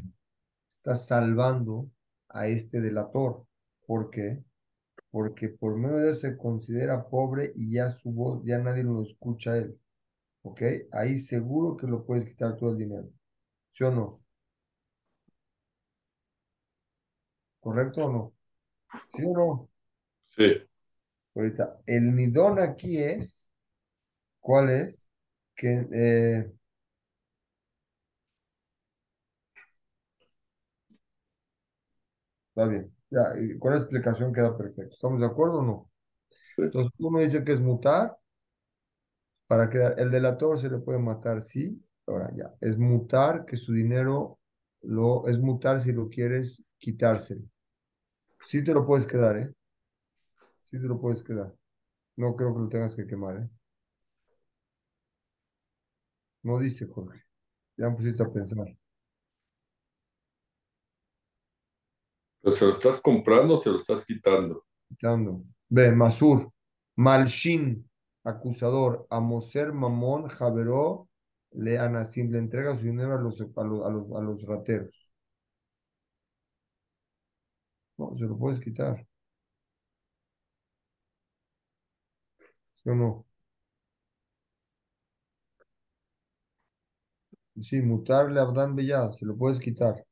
[0.69, 1.89] estás salvando
[2.35, 3.45] a este delator.
[3.87, 4.43] ¿Por qué?
[5.11, 9.03] Porque por medio de eso se considera pobre y ya su voz, ya nadie lo
[9.03, 9.79] escucha a él.
[10.43, 10.61] ¿Ok?
[10.91, 13.09] Ahí seguro que lo puedes quitar todo el dinero.
[13.71, 14.21] ¿Sí o no?
[17.59, 18.33] ¿Correcto o no?
[19.15, 19.69] ¿Sí o no?
[20.35, 20.43] sí.
[21.35, 23.51] Ahorita, el midón aquí es,
[24.39, 25.09] ¿cuál es?
[25.55, 26.51] Que, eh,
[32.55, 34.93] está bien, ya, y con la explicación queda perfecto.
[34.95, 35.91] ¿Estamos de acuerdo o no?
[36.55, 36.63] Sí.
[36.63, 38.17] Entonces, uno dice que es mutar,
[39.47, 43.73] para quedar, el delator se le puede matar, sí, ahora ya, es mutar que su
[43.73, 44.39] dinero,
[44.81, 47.41] lo, es mutar si lo quieres quitárselo.
[48.47, 49.53] Sí te lo puedes quedar, ¿eh?
[50.65, 51.55] Sí te lo puedes quedar.
[52.17, 53.49] No creo que lo tengas que quemar, ¿eh?
[56.43, 57.23] No dice, Jorge.
[57.77, 58.67] Ya me pusiste a pensar.
[58.67, 58.75] ¿Pero
[62.51, 64.65] se lo estás comprando o se lo estás quitando?
[64.87, 65.43] Quitando.
[65.69, 66.51] Ve, Masur.
[66.95, 67.89] Malshin,
[68.23, 69.07] acusador.
[69.09, 71.09] Amoser Mamón, Javeró,
[71.51, 75.09] le Anasim, le entrega su dinero a los, a los, a los, a los rateros.
[77.97, 79.05] No, se lo puedes quitar.
[82.75, 83.25] ¿Sí o no?
[87.61, 90.05] Sí, mutarle Abdan Bellá, se lo puedes quitar.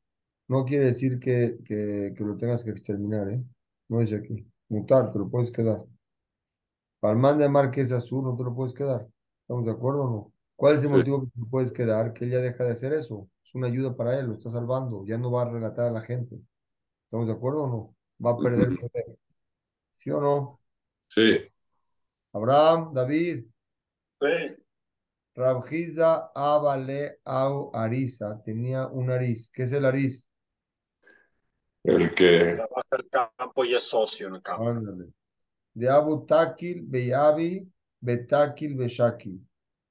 [0.48, 3.44] No quiere decir que, que, que lo tengas que exterminar, ¿eh?
[3.90, 4.46] No dice aquí.
[4.70, 5.84] Mutar, te lo puedes quedar.
[7.00, 9.08] Palmán de Marqués Azul, no te lo puedes quedar.
[9.42, 10.34] ¿Estamos de acuerdo o no?
[10.56, 10.94] ¿Cuál es el Sí.
[10.94, 12.14] motivo que te lo puedes quedar?
[12.14, 13.28] Que él ya deja de hacer eso.
[13.44, 15.06] Es una ayuda para él, lo está salvando.
[15.06, 16.40] Ya no va a relatar a la gente.
[17.06, 17.96] ¿Estamos de acuerdo o no?
[18.26, 18.80] Va a perder Ujú.
[18.88, 19.18] poder.
[19.98, 20.60] ¿Sí o no?
[21.10, 21.40] Sí,
[22.34, 23.46] Abraham, David,
[24.20, 24.64] Sí.
[25.36, 28.42] Rabjiza, Abale, Au, Arisa.
[28.44, 29.52] Tenía un ariz.
[29.52, 30.30] ¿Qué es el ariz?
[31.84, 34.68] El que Trabaja el campo y es socio en el campo.
[34.68, 35.12] Ándale.
[35.74, 37.70] De Abu Takil, Beyabi,
[38.00, 39.46] Betakil, Beshakil.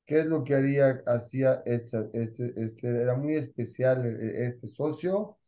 [0.06, 5.38] ¿Qué es lo que haría, hacía este, este, este, era muy especial eh, este socio?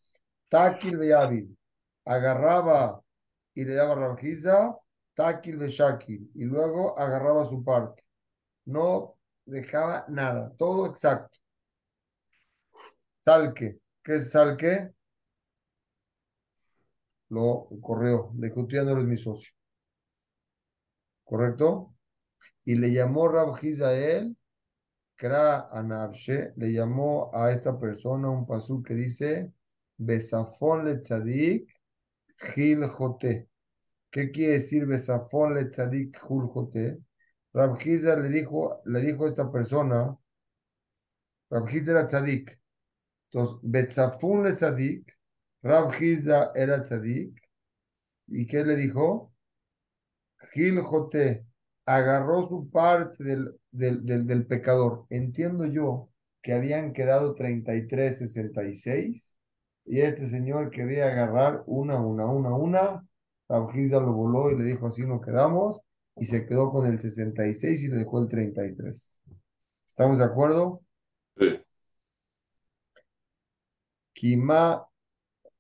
[0.49, 1.57] Takil, Beyabi.
[2.05, 3.01] Agarraba
[3.55, 4.77] y le daba Rabjiza,
[5.15, 6.31] Takil, Beshakil.
[6.35, 8.03] Y luego agarraba su parte.
[8.67, 11.39] No dejaba nada, todo exacto.
[13.21, 13.79] Salque.
[14.03, 14.93] ¿Qué es salque?
[17.31, 18.33] Lo corrió.
[18.39, 19.53] Le dijo, tú ya no eres mi socio.
[21.25, 21.95] ¿Correcto?
[22.65, 24.37] Y le llamó a él,
[25.17, 29.53] Kra Anabshe, le llamó a esta persona un pasú que dice,
[29.97, 31.71] Besafón le tzadik,
[32.37, 33.49] Gil Jote.
[34.11, 36.99] ¿Qué quiere decir Besafón le tzadik, Gil Jote?
[37.53, 40.17] Rabjiza le dijo, le dijo a esta persona,
[41.51, 42.61] Rabjiza era tzadik.
[43.31, 45.17] Entonces, Betzafún le tzadik,
[45.65, 47.41] Rabjiza era tzadik.
[48.29, 49.33] ¿Y qué le dijo?
[50.53, 51.47] Gil Jote
[51.87, 55.07] agarró su parte del, del, del, del pecador.
[55.09, 56.11] Entiendo yo
[56.43, 59.39] que habían quedado 33, 66
[59.87, 63.07] y este señor quería agarrar una, una, una, una.
[63.49, 65.81] Rabjiza lo voló y le dijo así no quedamos
[66.17, 69.23] y se quedó con el 66 y le dejó el 33.
[69.87, 70.83] ¿Estamos de acuerdo?
[71.39, 71.65] sí,
[74.15, 74.87] Kima,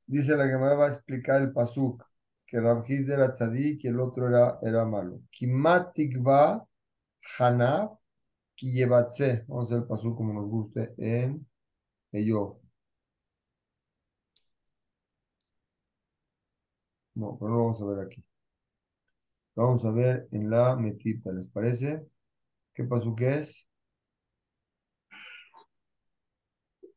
[0.06, 2.04] dice la que me va a explicar el pasuk,
[2.46, 5.20] que Rabjiz era tzadik y el otro era, era malo.
[5.30, 6.66] Kima tikva
[7.38, 7.92] hanaf
[8.56, 9.44] kiyebatze.
[9.48, 11.46] Vamos a hacer el pasuk como nos guste en
[12.12, 12.60] ello.
[17.16, 18.24] No, pero no lo vamos a ver aquí.
[19.56, 22.06] Lo vamos a ver en la metita, ¿les parece?
[22.74, 23.66] ¿Qué pasuk es?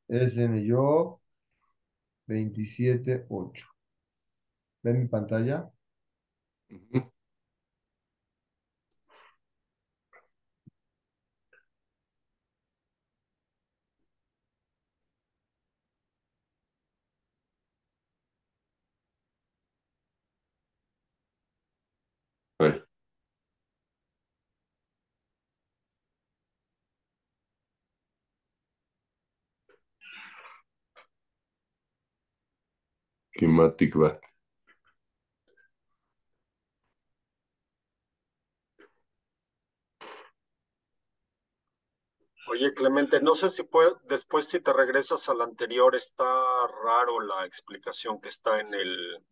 [0.09, 1.21] Es en ello
[2.27, 3.67] 27.8.
[4.83, 5.71] ¿Ven mi pantalla?
[33.37, 34.19] Kimatic Bat.
[42.49, 46.25] Oye, Clemente, no sé si puede, después si te regresas al anterior, está
[46.83, 49.23] raro la explicación que está en el,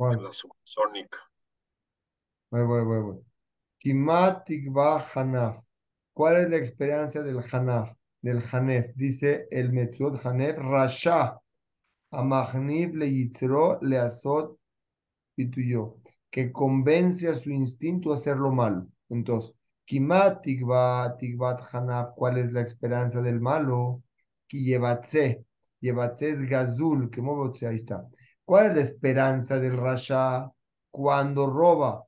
[0.00, 1.18] en la subsónica.
[2.50, 3.24] Voy, voy, voy, voy.
[3.78, 5.62] Kimat tikva hanaf.
[6.12, 7.97] ¿Cuál es la experiencia del hanaf?
[8.20, 8.94] Del hanef.
[8.94, 11.38] Dice el Metzot hanef, rasha.
[12.10, 14.58] Amahnif le yitzro le azot
[15.34, 16.00] pituyo.
[16.30, 18.86] Que convence a su instinto a hacer lo malo.
[19.08, 19.54] Entonces,
[19.84, 22.14] Kimat tikvat hanaf.
[22.14, 24.02] ¿Cuál es la esperanza del malo?
[24.46, 25.44] Ki yevatze.
[25.80, 27.10] Yevatze es gazul.
[27.10, 27.22] Que
[27.66, 28.06] ahí está.
[28.44, 30.50] ¿Cuál es la esperanza del rasha
[30.90, 32.04] cuando roba?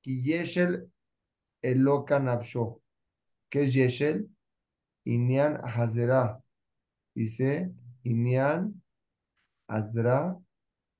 [0.00, 0.90] Ki yeshel
[1.66, 2.80] Eloka Nafsho.
[3.48, 4.28] ¿Qué es Yeshel?
[5.06, 6.38] Inyan Hazera.
[7.14, 7.72] Dice
[8.04, 8.74] Inyan
[9.66, 10.36] Azra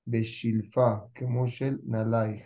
[0.04, 1.08] Beshilfa.
[1.14, 2.42] Que Moshel Nalaich.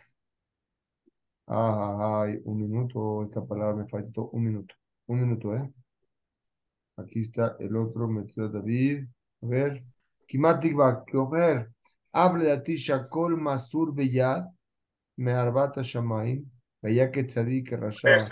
[1.47, 3.25] Ah, ay, un minuto.
[3.25, 4.75] Esta palabra me faltó un minuto.
[5.07, 5.73] Un minuto, ¿eh?
[6.97, 9.07] Aquí está el otro metido David.
[9.43, 9.85] A ver.
[10.31, 11.73] Kimatik va, que Omer,
[12.13, 14.47] hable de ti Shakol Masur Beyad,
[15.17, 16.49] me arbata Shamaim,
[16.81, 18.29] que tzadik rasha.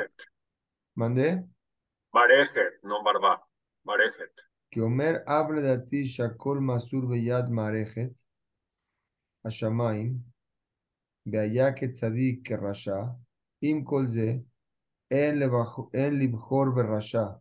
[0.95, 1.45] ¿Mandé?
[2.83, 3.41] No Barba.
[3.85, 4.33] Marejet.
[4.71, 8.15] Que Omer hable de ti, Shakol Masur Beyad Marejet,
[9.45, 10.21] Hashamaim,
[11.25, 13.17] Beayak Tzadik Rasha,
[13.63, 14.45] Im Kolze,
[15.11, 17.41] En Libhor Berrasha,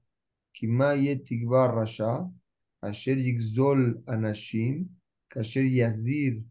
[0.54, 2.30] Kima Yetigbar Rasha,
[2.82, 4.88] Asher Yigzol Anashim,
[5.28, 6.44] Kasher Yazir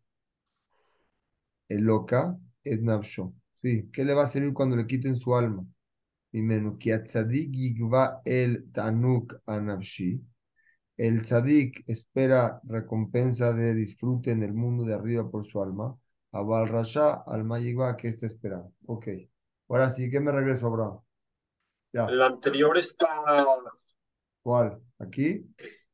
[1.71, 3.33] Eloka, Ednavsho.
[3.63, 5.65] Sí, ¿qué le va a servir cuando le quiten su alma?
[6.37, 10.09] Primero, que a tzadik yigva el tanuk anavshi.
[10.99, 15.97] El tzadik espera recompensa de disfrute en el mundo de arriba por su alma.
[16.33, 18.71] Abal rasha, alma yigva, ¿qué está esperando?
[18.85, 19.07] Ok.
[19.69, 20.99] Ahora sí, ¿qué me regreso, Abraham?
[21.95, 22.07] Ya.
[22.07, 23.09] El anterior está.
[24.43, 24.79] ¿Cuál?
[24.99, 25.47] ¿Aquí?
[25.57, 25.91] es-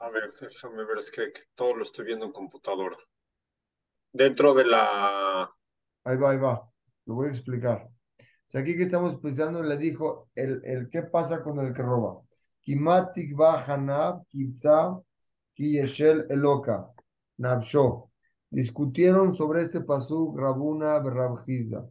[0.00, 2.96] A ver, déjame ver, es que, que todo lo estoy viendo en computadora.
[4.12, 5.48] Dentro de la.
[6.04, 6.68] Ahí va, ahí va.
[7.06, 7.88] Lo voy a explicar.
[8.54, 12.22] Aquí que estamos pensando, le dijo el, qué pasa con el que roba.
[12.62, 14.98] Kimatik ba hanab, kitza,
[15.54, 16.90] ki yeshel eloka,
[17.38, 18.10] nabsho.
[18.50, 21.86] Discutieron sobre este pasuk Rabuna Berrabjiza.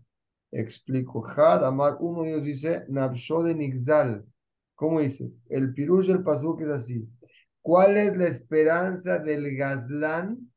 [0.52, 1.24] Explico.
[1.24, 4.26] Had Amar, uno de ellos dice, nabsho de nixal.
[4.74, 5.32] ¿Cómo dice?
[5.50, 7.08] El pirush del pasuk es así.
[7.62, 10.52] ¿Cuál es la esperanza del gazlán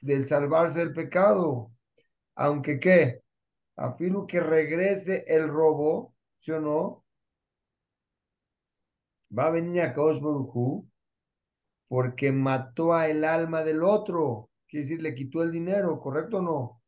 [0.00, 1.70] del salvarse del pecado?
[2.34, 3.23] Aunque qué,
[3.76, 7.04] afirmo que regrese el robo, ¿sí o no?
[9.36, 10.88] Va a venir a Hu
[11.88, 16.42] porque mató a el alma del otro, quiere decir, le quitó el dinero, ¿correcto o
[16.42, 16.82] no?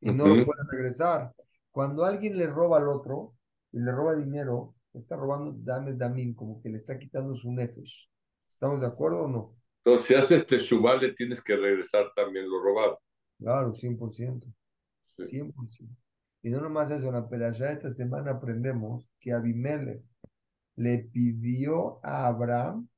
[0.00, 1.34] Y no lo puede regresar.
[1.70, 3.34] Cuando alguien le roba al otro
[3.72, 8.10] y le roba dinero, está robando dames damim, como que le está quitando su nefesh.
[8.48, 9.56] ¿Estamos de acuerdo o no?
[9.84, 13.00] Entonces, si haces teshuvah, le tienes que regresar también lo robado.
[13.38, 14.52] Claro, 100%.
[15.18, 15.40] Sí.
[15.40, 15.96] 100%.
[16.42, 20.02] Y no nomás eso, en la perashá esta semana aprendemos que Abimelech
[20.76, 22.88] le pidió a Abraham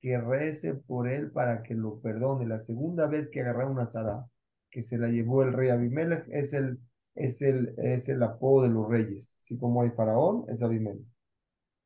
[0.00, 2.46] que rece por él para que lo perdone.
[2.46, 4.24] La segunda vez que agarraron una Sara,
[4.70, 6.78] que se la llevó el rey Abimelech, es el,
[7.16, 9.34] es el, es el apodo de los reyes.
[9.38, 11.04] Así como hay faraón, es Abimelech.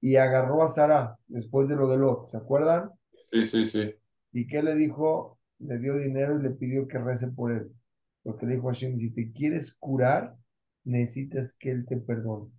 [0.01, 2.91] Y agarró a Sara después de lo de Lot, ¿se acuerdan?
[3.31, 3.95] Sí, sí, sí.
[4.33, 5.39] ¿Y qué le dijo?
[5.59, 7.73] Le dio dinero y le pidió que rece por él.
[8.23, 10.37] Porque le dijo a Hashem, si te quieres curar,
[10.85, 12.51] necesitas que él te perdone.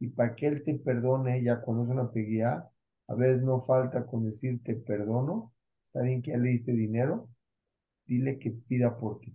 [0.00, 2.68] Y para que él te perdone, ya cuando es una peguía,
[3.08, 5.52] a veces no falta con decir te perdono.
[5.82, 7.28] Está bien que ya le diste dinero,
[8.06, 9.34] dile que pida por ti.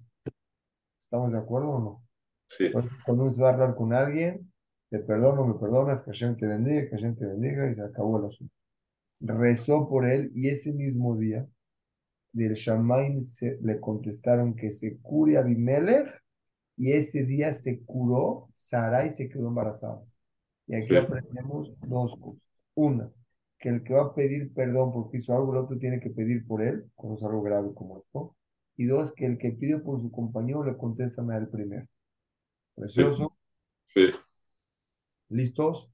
[0.99, 2.03] ¿Estamos de acuerdo o no?
[2.47, 2.71] Sí.
[2.71, 4.51] Cuando uno se va a hablar con alguien,
[4.89, 8.19] te perdono, me perdonas, que Hashem te bendiga, que Hashem te bendiga, y se acabó
[8.19, 8.53] el asunto.
[9.19, 11.47] Rezó por él y ese mismo día
[12.33, 16.07] del Shamaim se, le contestaron que se cure Abimelech
[16.77, 20.01] y ese día se curó Sarai se quedó embarazada.
[20.67, 20.95] Y aquí Sí.
[20.95, 22.41] aprendemos dos cosas.
[22.75, 23.11] Una,
[23.59, 26.45] que el que va a pedir perdón porque hizo algo, el otro tiene que pedir
[26.45, 28.35] por él, cuando es algo grave como esto.
[28.75, 31.87] Y dos, que el que pide por su compañero le contestan a él primero.
[32.75, 33.35] Precioso.
[33.85, 34.11] Sí.
[35.29, 35.89] ¿Listos?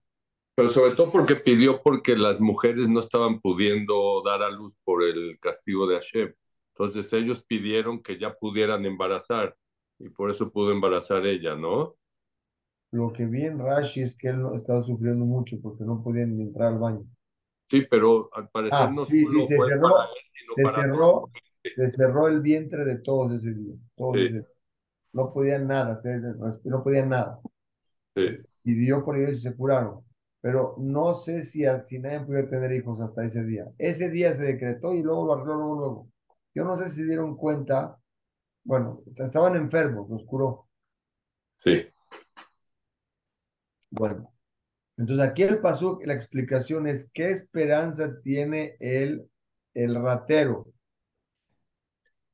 [0.55, 5.01] Pero sobre todo porque pidió porque las mujeres no estaban pudiendo dar a luz por
[5.03, 6.33] el castigo de Hashem.
[6.73, 9.55] Entonces ellos pidieron que ya pudieran embarazar
[9.99, 11.97] y por eso pudo embarazar ella, ¿no?
[12.91, 16.69] Lo que vi en Rashi es que él estaba sufriendo mucho porque no podían entrar
[16.71, 17.05] al baño.
[17.69, 20.83] Sí, pero al parecer Ah, no sí, se fue cerró, para él, sino se para
[20.83, 21.31] cerró,
[21.75, 23.75] se cerró el vientre de todos ese día.
[23.95, 24.29] Todos Sí.
[24.29, 24.47] ese-
[25.13, 26.21] no podían nada, hacer,
[26.65, 27.39] no podían nada.
[28.15, 28.23] Sí,
[28.63, 30.01] Pidió por ellos y se curaron.
[30.41, 33.65] Pero no sé si, si nadie podía tener hijos hasta ese día.
[33.77, 36.07] Ese día se decretó y luego lo arregló luego, luego.
[36.55, 37.97] Yo no sé si dieron cuenta.
[38.65, 40.67] Bueno, estaban enfermos, los curó.
[41.57, 41.87] sí,
[43.91, 44.33] Bueno,
[44.97, 49.29] entonces aquí el paso, la explicación es qué esperanza tiene el,
[49.75, 50.67] el ratero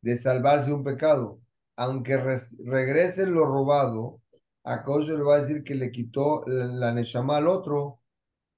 [0.01, 1.39] de salvarse de un pecado.
[1.75, 4.21] Aunque res- regrese lo robado,
[4.63, 7.99] a Kosher le va a decir que le quitó la, neshama al otro.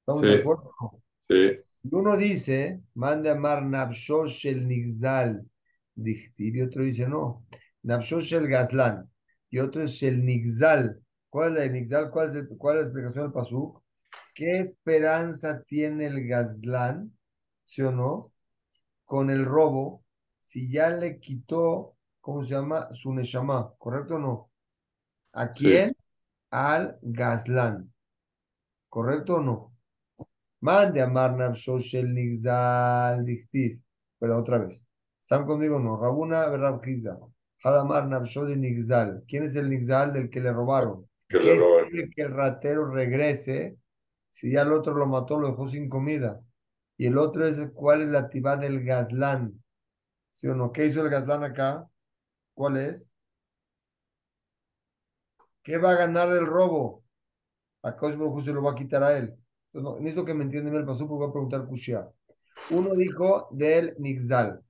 [0.01, 0.39] ¿Estamos de Sí.
[0.39, 0.73] acuerdo?
[1.19, 5.47] sí, Y uno dice, mande a amar Nabsho Shel Nigzal,
[5.95, 7.45] dichtiv, y otro dice, no,
[7.83, 9.09] Nabsho Shel Gazlan,
[9.49, 11.01] y otro es Shel Nigzal.
[11.29, 12.11] ¿Cuál es la de Nigzal?
[12.11, 13.83] ¿Cuál es, el- cuál es la explicación del Pasuk?
[14.33, 17.17] ¿Qué esperanza tiene el Gazlán,
[17.65, 18.31] sí o no,
[19.05, 20.03] con el robo,
[20.41, 22.89] si ya le quitó, ¿cómo se llama?
[22.93, 24.51] Su Neshama, ¿correcto o no?
[25.33, 25.93] ¿A quién?
[26.51, 27.93] Al Gazlán,
[28.89, 29.75] ¿correcto o no?
[30.61, 33.81] Mande a Marnab Shoshel Nigzal Dichtiv.
[34.19, 34.85] Pero otra vez.
[35.31, 35.95] ¿Están conmigo no?
[35.95, 37.17] Rabuna Rabjiza.
[37.63, 39.23] Hadamar Nabshod de Nixal.
[39.29, 41.09] ¿Quién es el Nixal del que le robaron?
[41.29, 41.55] Que ¿Qué
[41.89, 43.77] le es que el ratero regrese
[44.29, 46.41] si ya el otro lo mató, lo dejó sin comida?
[46.97, 49.53] Y el otro es cuál es la tibá del Gazlán.
[50.31, 50.73] ¿Sí o no?
[50.73, 51.87] ¿Qué hizo el Gazlán acá?
[52.53, 53.09] ¿Cuál es?
[55.63, 57.05] ¿Qué va a ganar del robo?
[57.83, 59.33] A Kosh se lo va a quitar a él.
[59.71, 62.11] Entonces, no, necesito que me entiendan el paso porque voy a preguntar Kushia.
[62.69, 64.61] Uno dijo del Nixal.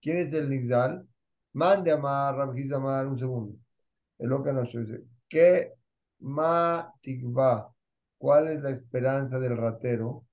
[0.00, 1.06] ¿Quién es el Nixal?
[1.52, 3.56] Mande a Mar, Rabjiz Amar, un segundo.
[4.18, 5.74] El Okanosh dice, ¿qué
[6.20, 7.72] ma tikva?
[8.18, 10.26] ¿Cuál es la esperanza del ratero?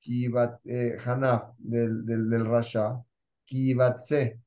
[0.00, 3.02] Kibat, eh, Hanaf, del, del, Rasha.
[3.44, 4.40] Kibatse.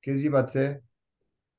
[0.00, 0.82] ¿Qué es Kibatse?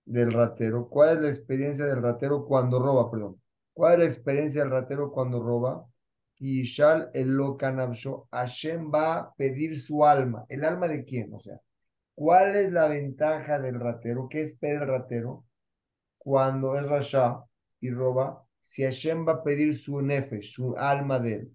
[0.06, 0.88] Del ratero.
[0.90, 3.10] ¿Cuál es la experiencia del ratero cuando roba?
[3.12, 3.42] Perdón.
[3.74, 5.86] ¿Cuál es la experiencia del ratero cuando roba?
[6.38, 8.28] Yishal el Lokanabsho.
[8.32, 10.46] Hashem va a pedir su alma.
[10.50, 11.34] ¿El alma de quién?
[11.34, 11.60] O sea,
[12.16, 14.28] ¿cuál es la ventaja del ratero?
[14.30, 15.46] ¿Qué espera el ratero?
[16.18, 17.44] Cuando es Rasha
[17.80, 21.52] y roba, si Hashem va a pedir su nefesh, su alma de él.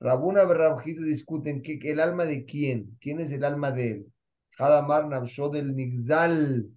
[0.00, 4.12] Rabuna Berrabjiz discuten que, el alma de quién, quién es el alma de él.
[4.58, 6.70] Hadamar Nabsho del Nixal,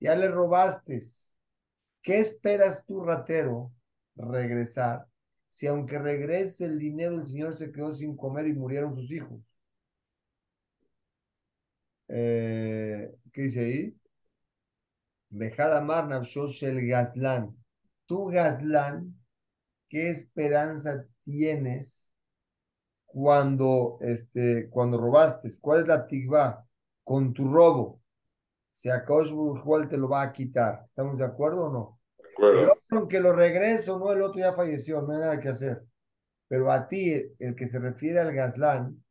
[0.00, 1.02] ya le robaste.
[2.02, 3.72] ¿Qué esperas tú, ratero,
[4.14, 5.06] regresar?
[5.48, 9.40] Si aunque regrese el dinero, el Señor se quedó sin comer y murieron sus hijos.
[12.08, 13.96] Eh, ¿Qué dice ahí?
[15.30, 17.56] Bejadamar Nabsho el Gazlán.
[18.06, 19.14] Tú, Gazlán,
[19.88, 22.10] ¿qué esperanza tienes
[23.04, 25.50] cuando, este, cuando robaste?
[25.60, 26.66] ¿Cuál es la tigba?
[27.02, 28.00] Con tu robo.
[28.74, 30.82] Si a igual te lo va a quitar.
[30.84, 32.00] ¿Estamos de acuerdo o no?
[32.38, 35.82] El otro, aunque lo regreso, no, el otro ya falleció, no hay nada que hacer.
[36.48, 39.02] Pero a ti, el que se refiere al Gazlán,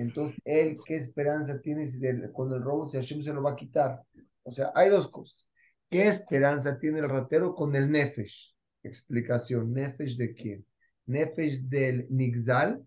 [0.00, 3.56] entonces él, ¿qué esperanza tienes de, con el robo si Hashem se lo va a
[3.56, 4.02] quitar?
[4.42, 5.46] O sea, hay dos cosas.
[5.90, 8.54] ¿Qué esperanza tiene el ratero con el Nefesh?
[8.82, 9.72] Explicación.
[9.72, 10.66] ¿Nefesh de quién?
[11.06, 12.82] Nefesh del Nixal.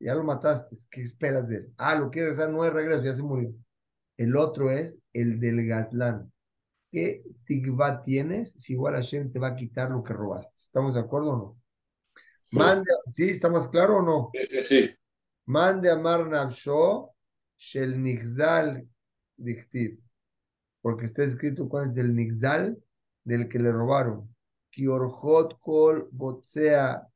[0.00, 0.76] Ya lo mataste.
[0.90, 1.72] ¿Qué esperas de él?
[1.76, 3.52] Ah, lo quiere regresar, no hay regreso, ya se murió.
[4.16, 6.32] El otro es el del Gazlán.
[6.90, 10.54] ¿Qué tigva tienes si igual Hashem te va a quitar lo que robaste?
[10.56, 11.62] ¿Estamos de acuerdo o no?
[12.44, 12.56] sí.
[12.56, 13.30] Mande, ¿sí?
[13.30, 14.30] ¿Estamos claro o no?
[14.32, 15.01] Sí, sí, sí.
[15.46, 17.10] Mande a Marnavsho
[17.56, 18.86] Shel Nixal
[19.36, 19.98] Dichtiv.
[20.80, 22.82] Porque está escrito cuál es del Nixal,
[23.24, 24.34] del que le robaron.
[24.70, 27.06] Kiorjot Kol Botsea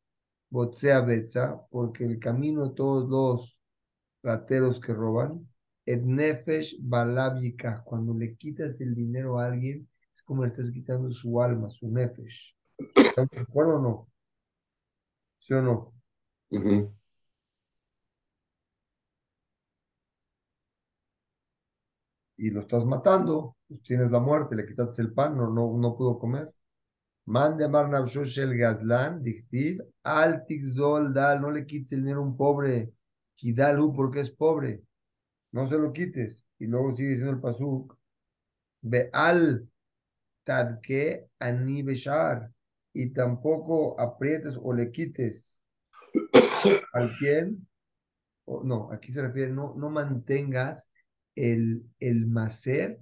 [0.51, 3.59] Botsea Betza, porque el camino de todos los
[4.23, 5.47] rateros que roban,
[5.85, 11.11] et nefesh balabika, cuando le quitas el dinero a alguien, es como le estás quitando
[11.11, 12.57] su alma, su nefesh.
[12.95, 14.09] ¿Están de acuerdo o no?
[15.39, 15.93] ¿Sí o no?
[16.51, 16.93] Ujú.
[22.37, 25.97] Y lo estás matando, pues tienes la muerte, le quitaste el pan, no, no, no
[25.97, 26.53] pudo comer.
[27.27, 32.37] Mande a Marnabshosh el dictiv, al Tixol dal, no le quites el dinero a un
[32.37, 32.93] pobre,
[33.35, 34.83] Kidalu, porque es pobre,
[35.53, 36.47] no se lo quites.
[36.59, 37.97] Y luego sigue diciendo el Pasuk,
[38.83, 39.69] ve al
[40.45, 42.51] Tadke ani beshar,
[42.93, 45.61] y tampoco aprietes o le quites
[46.95, 47.69] al quien,
[48.47, 50.89] no, aquí se refiere, no, no mantengas
[51.37, 52.99] el, el macer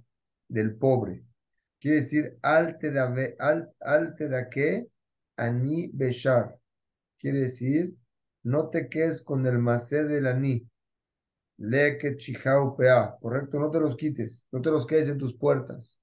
[0.47, 1.25] del pobre.
[1.79, 4.87] Quiere decir, al te da, ve- al, al te da que,
[5.37, 6.55] ani beshar.
[7.17, 7.93] Quiere decir,
[8.43, 10.67] no te quedes con el macer del ani.
[11.57, 15.33] Le que chihau pea, correcto, no te los quites, no te los quedes en tus
[15.35, 15.97] puertas.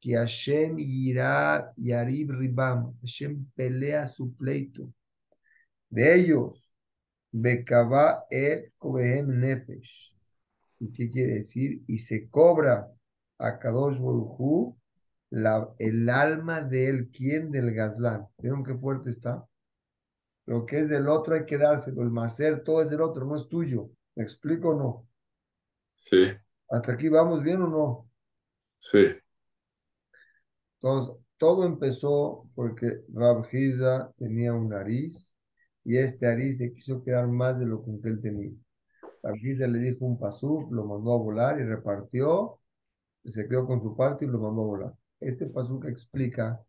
[0.00, 4.92] Que Hashem irá yarib ribam, Hashem pelea su pleito.
[5.90, 6.70] De ellos,
[7.32, 10.12] Bekaba et kobehem nefesh.
[10.80, 11.82] ¿Y qué quiere decir?
[11.86, 12.90] Y se cobra
[13.38, 14.76] a Kadosh Baruj
[15.30, 17.52] la, el alma de él, ¿quién?
[17.52, 18.26] Del Gazlán.
[18.38, 19.46] ¿Vieron qué fuerte está?
[20.46, 23.36] Lo que es del otro hay que dárselo, el macer, todo es del otro, no
[23.36, 23.90] es tuyo.
[24.16, 25.08] ¿Me explico o no?
[25.96, 26.16] Sí,
[26.70, 28.10] ¿Hasta aquí vamos bien o no?
[28.80, 29.20] sí.
[30.80, 35.34] Entonces, todo empezó porque Rab Giza tenía un nariz
[35.84, 38.52] y este nariz se quiso quedar más de lo que él tenía.
[39.22, 42.58] Rab Giza le dijo un pasuk, lo mandó a volar y repartió,
[43.24, 44.94] se quedó con su parte y lo mandó a volar.
[45.20, 45.50] Este
[45.88, 46.60] explica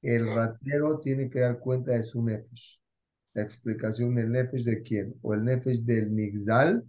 [0.00, 2.80] que el ratero tiene que dar cuenta de su nefesh.
[3.32, 6.84] La explicación del nefesh de quién, o el nefesh del nixal,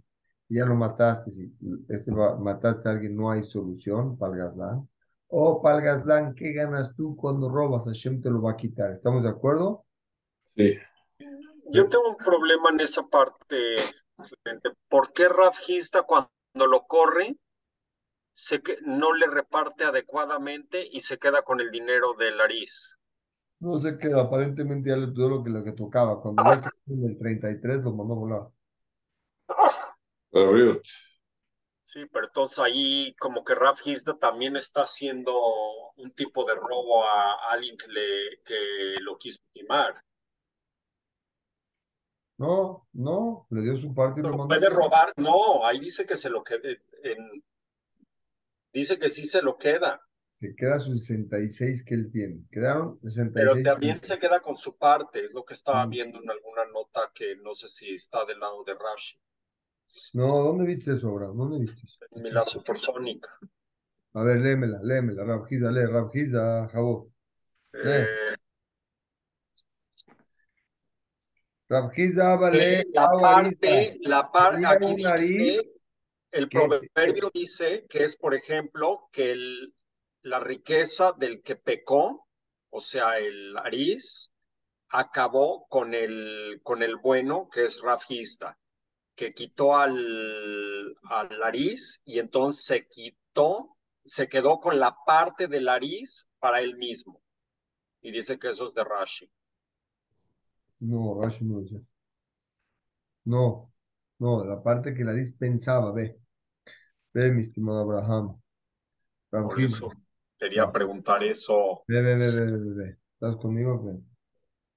[0.48, 1.52] ya lo mataste, si
[1.88, 4.88] este va- mataste a alguien, no hay solución para el Gazlán.
[5.28, 7.86] O para el Gazlán, ¿qué ganas tú cuando robas?
[7.86, 8.92] Hashem te lo va a quitar.
[8.92, 9.84] ¿Estamos de acuerdo?
[10.54, 10.74] Sí.
[11.72, 13.56] Yo tengo un problema en esa parte.
[14.88, 17.36] ¿Por qué Rafjista cuando lo corre
[18.36, 22.98] se que, no le reparte adecuadamente y se queda con el dinero del Aris.
[23.58, 26.20] No sé qué, aparentemente ya le dio lo que, lo que tocaba.
[26.20, 28.48] Cuando que en el 33 lo mandó a volar.
[30.32, 30.82] Abrió.
[31.82, 35.32] Sí, pero entonces ahí como que Raf Hizda también está haciendo
[35.96, 40.04] un tipo de robo a alguien que, le, que lo quiso timar.
[42.38, 44.48] No, no, le dio su parte y lo mandó.
[44.48, 47.42] puede robar, no, ahí dice que se lo quede, en-
[48.72, 52.44] dice que sí se lo queda, Se queda sus 66 que él tiene.
[52.50, 53.64] Quedaron pero 66.
[53.64, 55.90] también se queda con su parte, es lo que estaba Mm.
[55.90, 59.18] viendo en alguna nota que no sé si está del lado de Rashi,
[60.12, 61.36] No, ¿dónde viste eso, Abraham?
[61.38, 61.98] ¿Dónde viste eso?
[62.10, 63.30] en la supersónica.
[64.14, 67.10] A ver, léemela, léemela, Rabjiza, lee, Rabjiza, Jabó.
[67.72, 68.36] Eh, Rabjiza, Abba, lee, Eh,
[72.92, 75.72] la Abba, parte, la parte, aquí dice,
[76.32, 79.74] el proverbio dice que es, por ejemplo, que el-
[80.22, 82.26] la riqueza del que pecó,
[82.70, 84.30] o sea, el Aris,
[84.88, 88.58] acabó con el, con el bueno, que es Rafista,
[89.16, 95.68] que quitó al, al Aris y entonces se quitó, se quedó con la parte del
[95.68, 97.22] Aris para él mismo.
[98.02, 99.30] Y dice que eso es de Rashi.
[100.80, 101.80] No, Rashi no eso.
[103.24, 103.72] No,
[104.18, 106.18] no, la parte que Laris pensaba, ve.
[107.14, 108.40] Ve, mi estimado Abraham.
[109.30, 109.92] Por eso
[110.38, 110.72] quería Va.
[110.72, 111.82] preguntar eso.
[111.88, 112.98] ve, ve, ve, ve, ve, ve.
[113.14, 113.82] ¿Estás conmigo?
[113.82, 114.00] Ve.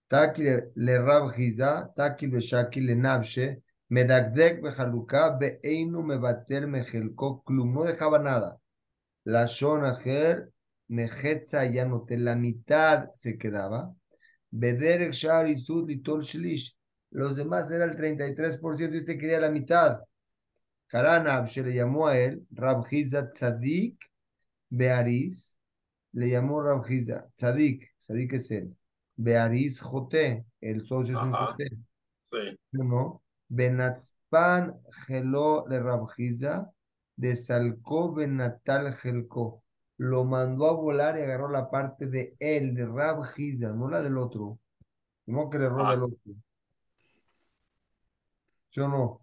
[0.07, 0.43] Taki
[0.75, 7.73] le- Rabjiza, Taki le Shaki le Nabshe, Medagdek bejaluka, Beeinu mebater mejelko, klum.
[7.73, 8.59] No dejaba nada.
[9.25, 10.49] La Shonaher,
[10.89, 13.95] Nejetza ya noté, la mitad se quedaba.
[14.51, 16.75] Bederek Shar y Sud Litol Shlish.
[17.11, 19.99] Los demás era el 33% y este quería la mitad.
[20.87, 23.99] Karanab se le llamó a él Rabjiza Tzadik
[24.69, 25.57] Bearis.
[26.13, 27.87] Le llamó Rabjiza Tzadik.
[27.99, 28.75] Tzadik es él.
[29.15, 30.45] Bearis Joté.
[30.59, 31.31] El socio es un.
[31.31, 31.69] Joté.
[32.25, 32.59] Sí.
[32.73, 33.23] Uno.
[33.47, 36.71] Benatzpan Geló le Rabjiza.
[37.15, 39.63] De Salcó Benatal Gelcó.
[39.99, 44.17] Lo mandó a volar y agarró la parte de él, de Rabjiza, no la del
[44.17, 44.57] otro.
[45.25, 45.93] No que le roba Ah.
[45.95, 46.17] el otro.
[48.71, 49.21] ¿Sí o no?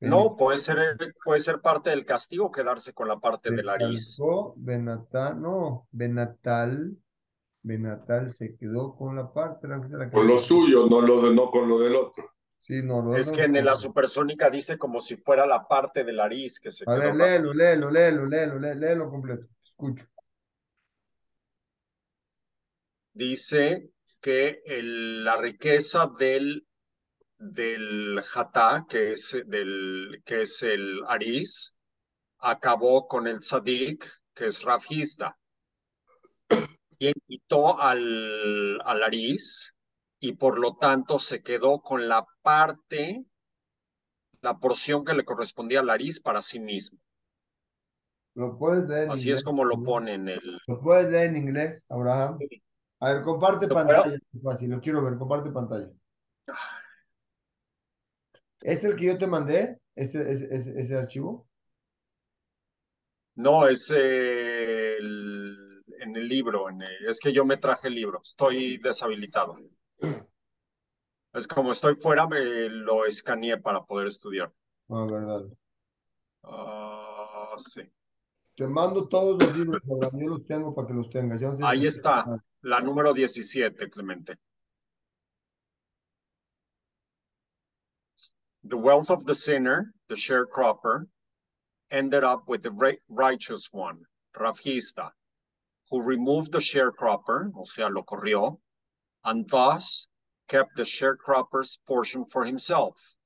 [0.00, 0.76] No, puede ser,
[1.24, 4.18] puede ser parte del castigo quedarse con la parte de la nariz.
[4.56, 6.98] Benatal, no, Benatal,
[7.62, 11.22] Benatal se quedó con la parte, la que se la Con lo suyo, no, lo
[11.22, 12.30] de, no con lo del otro.
[12.60, 13.62] Sí, no, no, Es no, que en no.
[13.62, 17.14] la supersónica dice como si fuera la parte de la nariz que se A ver,
[17.14, 19.46] léelo, léelo, léelo, léelo, léelo completo.
[23.12, 26.66] Dice que la riqueza del,
[27.38, 31.74] del Hatá, que es, del, que es el Aris,
[32.38, 35.38] acabó con el Tzadik, que es Rafista.
[36.98, 39.02] Quien quitó al, al
[40.20, 43.24] y por lo tanto se quedó con la parte,
[44.40, 46.98] la porción que le correspondía al Aris para sí mismo.
[48.34, 49.38] ¿Lo puedes leer en Así inglés?
[49.38, 50.58] es como lo pone en el...
[50.66, 52.38] ¿Lo puedes leer en inglés, Abraham?
[53.00, 55.90] A ver, comparte ¿Lo pantalla, es fácil, lo quiero ver, comparte pantalla.
[58.60, 59.78] ¿Es el que yo te mandé?
[59.94, 61.46] ¿Este, ese, ese- ese archivo?
[63.36, 66.68] No, es eh, el- en el libro.
[66.70, 68.20] en el- es que yo me traje el libro.
[68.22, 69.56] Estoy deshabilitado.
[71.34, 74.52] Es como estoy fuera, me lo escaneé para poder estudiar.
[74.88, 75.50] A ver, dale.
[76.44, 77.82] Ah, sí.
[78.56, 81.40] Te mando todos los libros, Abraham, yo los tengo para que los tengas.
[81.40, 82.24] ya no Ahí está,
[82.62, 84.36] la número 17, Clemente.
[88.62, 91.06] The wealth of the sinner, the sharecropper,
[91.90, 95.10] ended up with the righteous one, Rafista,
[95.90, 98.58] who removed the sharecropper, o sea, lo corrió,
[99.24, 100.06] and thus
[100.48, 103.16] kept the sharecropper's portion for himself.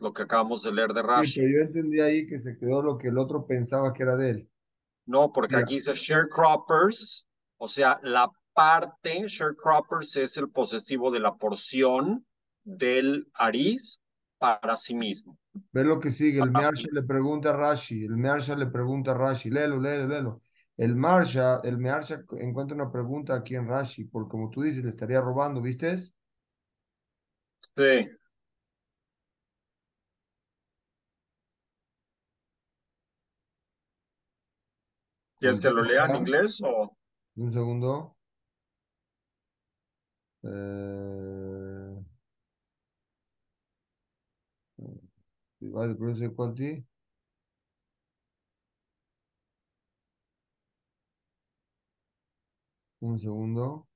[0.00, 1.34] Lo que acabamos de leer de Sí, Rashi.
[1.34, 4.30] pero yo entendí ahí que se quedó lo que el otro pensaba que era de
[4.30, 4.50] él.
[5.06, 7.26] No, porque aquí dice sharecroppers,
[7.58, 12.26] o sea, la parte, sharecroppers es el posesivo de la porción
[12.64, 14.00] del Aris
[14.38, 15.38] para sí mismo.
[15.72, 16.40] Ve lo que sigue.
[16.40, 18.04] El Mearsha le pregunta a Rashi.
[18.04, 19.50] El Mearsha le pregunta a Rashi.
[19.50, 20.42] Léelo, léelo, léelo.
[20.76, 24.90] El Marsha, el Mearsha encuentra una pregunta aquí en Rashi, porque como tú dices, le
[24.90, 25.96] estaría robando, ¿viste?
[27.76, 28.10] Sí,
[35.40, 36.96] ¿Quieres que lo lea en inglés o...?
[37.36, 38.16] Un segundo.
[40.42, 42.04] Eh...
[45.60, 46.84] Divide the equality.
[53.00, 53.86] Un segundo.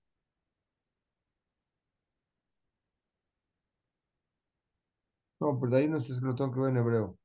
[5.40, 7.18] No, pero de ahí no estoy, lo tengo que ver en hebreo.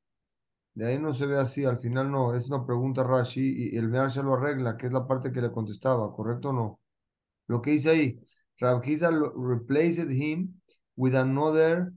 [0.74, 3.88] De ahí no se ve así, al final no, es una pregunta Rashi y el
[3.88, 6.80] Mear se lo arregla, que es la parte que le contestaba, ¿correcto o no?
[7.48, 8.20] Lo que dice ahí,
[8.58, 10.60] Rabjiza replaced him
[10.96, 11.92] with another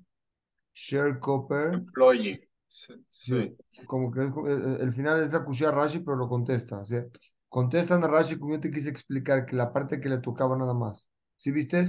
[0.75, 1.73] sharecropper.
[1.73, 2.47] Employee.
[2.69, 3.85] Sí, Sí, sí.
[3.85, 6.79] como que es- el, el final es la cuchilla Rashi, pero lo contesta.
[6.79, 7.05] O sea,
[7.49, 10.73] contestan a Rashi como yo te quise explicar, que la parte que le tocaba nada
[10.73, 11.07] más.
[11.37, 11.85] ¿Sí viste?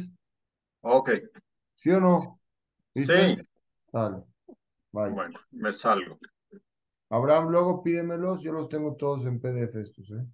[0.82, 1.10] Ok.
[1.76, 2.40] ¿Sí o no?
[2.94, 3.30] ¿Viste?
[3.30, 3.36] Sí.
[3.92, 4.24] Dale.
[4.92, 5.14] Bye.
[5.14, 6.18] Bueno, me salgo.
[7.16, 10.24] Abraham, luego pídemelos, yo los tengo todos en PDF estos, ¿eh?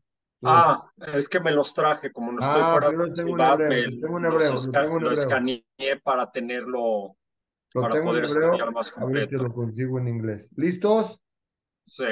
[0.41, 0.55] Todos.
[0.57, 3.37] Ah, es que me los traje, como no estoy Ah, fuera de lo tengo en
[3.37, 5.23] ciudad, hebreo, me- lo tengo en los hebreo, lo esca- tengo en lo hebreo.
[5.25, 5.65] escaneé
[6.03, 7.17] para tenerlo,
[7.75, 9.43] Lo para poder hebreo, estudiar más a ver completo.
[9.43, 10.51] lo consigo en inglés.
[10.57, 11.21] ¿Listos?
[11.85, 12.05] Sí.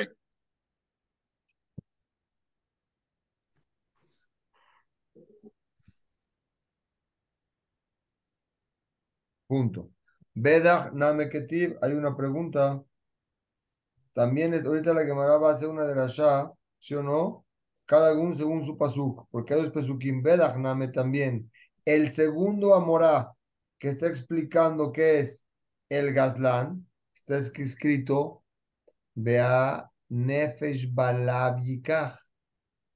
[9.46, 9.90] Punto.
[10.34, 12.82] Bedach Name Ketiv, hay una pregunta.
[14.18, 16.50] También ahorita la Gemara va a hacer una de la Shah,
[16.80, 17.46] ¿sí o no?
[17.86, 21.48] Cada uno según su pasuk, porque hay dos pesukim, Bedach Name también.
[21.84, 23.32] El segundo Amorá,
[23.78, 25.46] que está explicando qué es
[25.88, 28.42] el Gazlán, está es- escrito,
[29.14, 32.18] vea Nefesh Balab Yikach.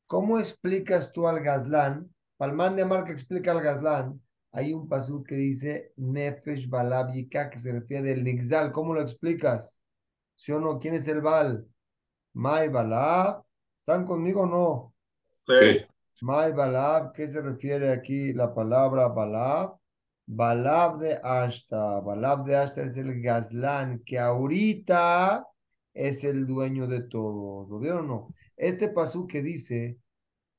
[0.08, 2.12] ¿Cómo explicas tú al Gazlán?
[2.36, 4.20] Palmán de Amar que explica al Gazlán.
[4.50, 8.72] Hay un pasú que dice Nefesh Balab Yikach, que se refiere del Nixal.
[8.72, 9.81] ¿Cómo lo explicas?
[10.42, 10.76] ¿Sí o no?
[10.76, 11.64] ¿Quién es el Bal?
[12.32, 13.44] Mai Balab.
[13.78, 14.94] ¿Están conmigo o no?
[15.42, 15.86] Sí.
[16.22, 19.76] Mai Balab, ¿qué se refiere aquí la palabra Balab?
[20.26, 22.00] Balab de Ashta.
[22.00, 25.46] Balab de Ashta es el Gazlán, que ahorita
[25.94, 27.68] es el dueño de todo.
[27.70, 28.34] ¿Lo vieron o no?
[28.56, 29.98] Este pasú que dice,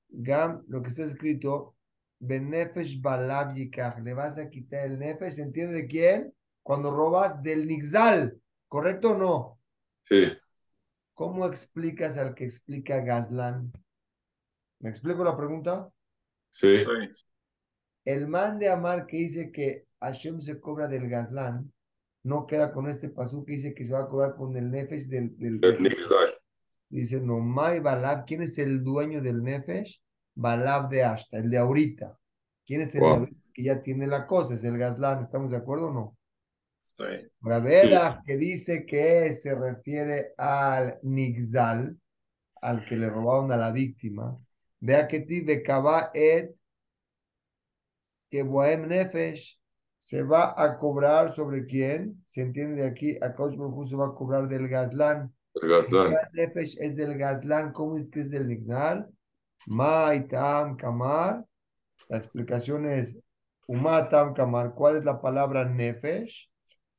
[0.07, 1.75] Gam, lo que está escrito,
[2.19, 6.33] Benefesh Balab Yikach, le vas a quitar el Nefesh, ¿se entiende de quién?
[6.61, 9.59] Cuando robas del Nixal, ¿correcto o no?
[10.03, 10.23] Sí.
[11.13, 13.71] ¿Cómo explicas al que explica Gazlán?
[14.79, 15.89] ¿Me explico la pregunta?
[16.49, 16.77] Sí.
[16.77, 16.83] Sí.
[18.05, 21.71] El man de Amar que dice que Hashem se cobra del Gazlán,
[22.23, 25.07] no queda con este pasú que dice que se va a cobrar con el Nefesh
[25.07, 26.33] del, del El Nixal.
[26.89, 30.01] Dice, no, Mai Balab, ¿quién es el dueño del Nefesh?
[30.35, 32.17] Balab de Ashta, el de ahorita.
[32.65, 33.15] ¿Quién es el de Wow.
[33.19, 34.53] ahorita que ya tiene la cosa?
[34.53, 36.17] Es el Gazlán, ¿estamos de acuerdo o no?
[36.97, 38.19] Sí.
[38.25, 41.97] Que dice que se refiere al Nixal,
[42.61, 44.37] al que le robaron a la víctima.
[44.79, 46.53] Vea que ti Bekaba et
[48.29, 49.59] que Bohem Nefesh
[49.97, 52.21] se va a cobrar sobre quién?
[52.25, 55.33] Se entiende aquí, a Kaush Baruj Hu se va a cobrar del Gazlán.
[55.53, 56.15] El Gazlán.
[56.33, 59.07] Nefesh es del Gazlán, ¿cómo es que es del Nixal?
[59.67, 61.45] Maitam Kamar.
[62.09, 63.17] La explicación es
[63.67, 64.73] Umatam Kamar.
[64.73, 66.51] ¿Cuál es la palabra Nefesh?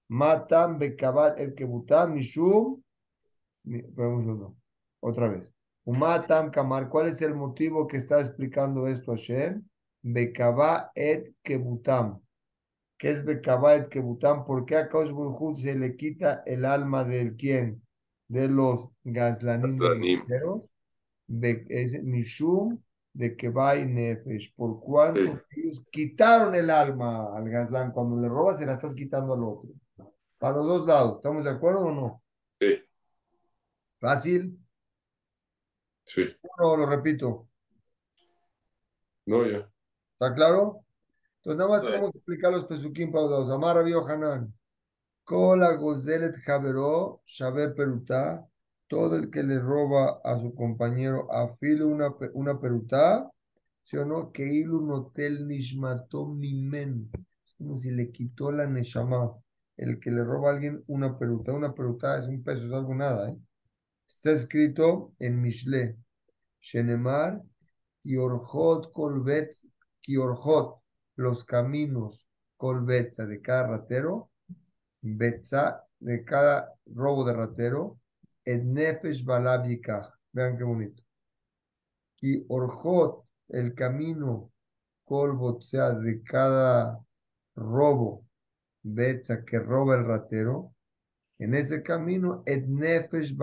[0.08, 2.82] Matam Bekabat el Kebutam Mishum.
[5.00, 5.52] Otra vez.
[5.84, 6.88] Umatam Kamar.
[6.88, 9.62] ¿Cuál es el motivo que está explicando esto Hashem?
[10.02, 12.20] Bekaba et Kebutam.
[12.98, 14.44] ¿Qué es Bekaba et Kebutam?
[14.44, 15.12] ¿Por qué a Kaush
[15.56, 17.82] se le quita el alma del quién?
[18.28, 19.78] De los Gazlanim
[22.02, 22.78] Mishum
[23.14, 24.54] de Kebai Nefesh.
[24.54, 27.92] ¿Por cuánto ellos quitaron el alma al Gazlán?
[27.92, 29.70] Cuando le robas, se la estás quitando al otro.
[30.44, 31.14] Para los dos lados.
[31.16, 32.22] ¿Estamos de acuerdo o no?
[32.60, 32.76] Sí.
[33.98, 34.58] Fácil.
[36.04, 36.36] Sí.
[36.58, 37.48] No, lo repito.
[39.24, 39.66] No, ya.
[40.12, 40.84] ¿Está claro?
[41.36, 41.92] Entonces, nada más Sí.
[41.94, 43.50] cómo explicar los pesuquín para los dos.
[43.52, 44.52] Amar Rabbi Hanan.
[45.24, 48.46] Kola gozelet javeró, shabe perutá.
[48.86, 53.30] Todo el que le roba a su compañero afile una, una perutá,
[53.82, 54.30] ¿sí o no?
[54.30, 57.10] Que ilu notel nishmato mimen.
[57.46, 59.42] Es como si le quitó la neshama.
[59.76, 61.52] El que le roba a alguien una perutá.
[61.52, 63.36] Una perutá es un peso, es algo nada, ¿eh?
[64.06, 65.96] Está escrito en Mishle.
[66.60, 67.42] Shenemar,
[68.02, 69.54] Kiorjot Kolbet,
[70.00, 70.80] Kiorjot,
[71.16, 74.30] los caminos, Kolbetza de cada ratero,
[75.00, 77.98] Betza de cada robo de ratero,
[78.44, 80.10] et Nefesh Balab Yikach.
[80.32, 81.02] Vean qué bonito.
[82.16, 84.52] Kiorjot, el camino,
[85.04, 86.98] Kolbotzea de cada
[87.56, 88.23] robo,
[88.84, 90.74] Betza que roba el ratero,
[91.38, 93.34] en ese camino, et Nefesh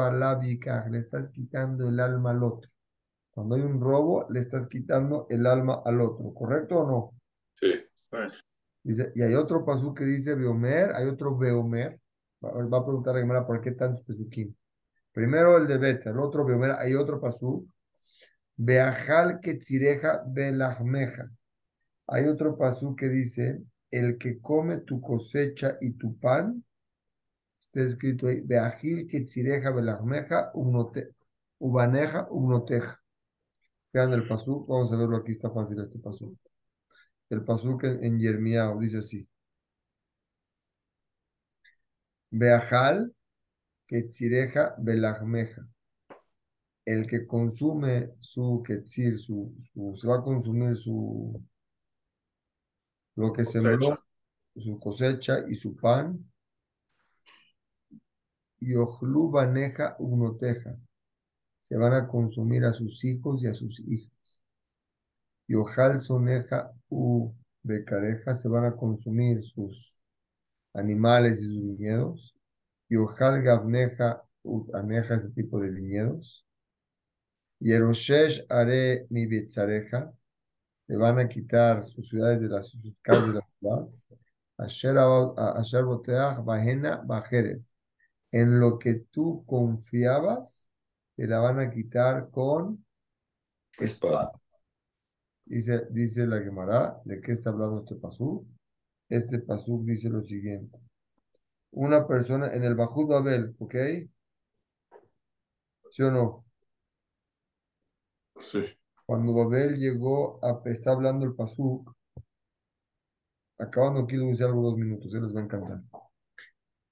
[0.42, 2.70] Yikach, le estás quitando el alma al otro.
[3.32, 7.14] Cuando hay un robo, le estás quitando el alma al otro, ¿correcto o no?
[7.56, 7.74] Sí.
[8.84, 12.00] Dice, y hay otro pasú que dice Beomer, hay otro Beomer.
[12.44, 14.56] Va, va a preguntar a Gemara por qué tantos pesuquín.
[15.12, 17.68] Primero el de Bet, el otro Beomer, hay otro pasú.
[18.56, 21.30] Beajal que tzireja belahmeja.
[22.08, 23.62] Hay otro pasú que dice,
[23.92, 26.64] el que come tu cosecha y tu pan,
[27.62, 30.52] está escrito ahí, Beajil que tzireja belajmeja,
[31.60, 33.02] ubaneja, umnoteja.
[33.94, 36.38] Vean el pasú, vamos a verlo aquí, está fácil este pasú.
[37.30, 39.28] El pasú que en Yermiao dice así.
[42.32, 43.14] Beajal
[43.88, 45.68] que tzireja belajmeja
[46.86, 51.42] el que consume su quetzir, su, su, se va a consumir su
[53.16, 53.60] lo que Cosecha.
[53.62, 54.04] sembró,
[54.56, 56.32] su cosecha y su pan.
[58.60, 60.78] Y ojlu baneja unoteja.
[61.58, 64.44] Se van a consumir a sus hijos y a sus hijas.
[65.48, 67.34] Y ojal soneja u
[67.64, 69.98] becareja se van a consumir sus
[70.74, 72.36] animales y sus viñedos.
[72.90, 76.46] Y ojal gavneja u aneja ese tipo de viñedos.
[77.60, 80.12] Y eroshesh haré mi betzareja,
[80.92, 83.88] le van a quitar sus ciudades de las sus casas de la ciudad.
[84.58, 87.64] Asher boteach bajena bajere.
[88.30, 90.70] En lo que tú confiabas,
[91.16, 92.86] te la van a quitar con
[93.80, 94.34] espada.
[95.46, 98.46] Dice, dice la Gemara, ¿de qué está hablando este pasú?
[99.08, 100.78] Este pasú dice lo siguiente.
[101.72, 103.76] Una persona en el Bajud Babel, ¿ok?
[105.90, 106.46] ¿Sí o no?
[108.42, 108.66] Sí.
[109.12, 111.94] Cuando Babel llegó a, está hablando el pasuk,
[113.58, 115.82] acabando aquí le voy a algo dos minutos, se les va a encantar.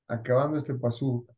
[0.10, 1.32] Acabando este pasuk,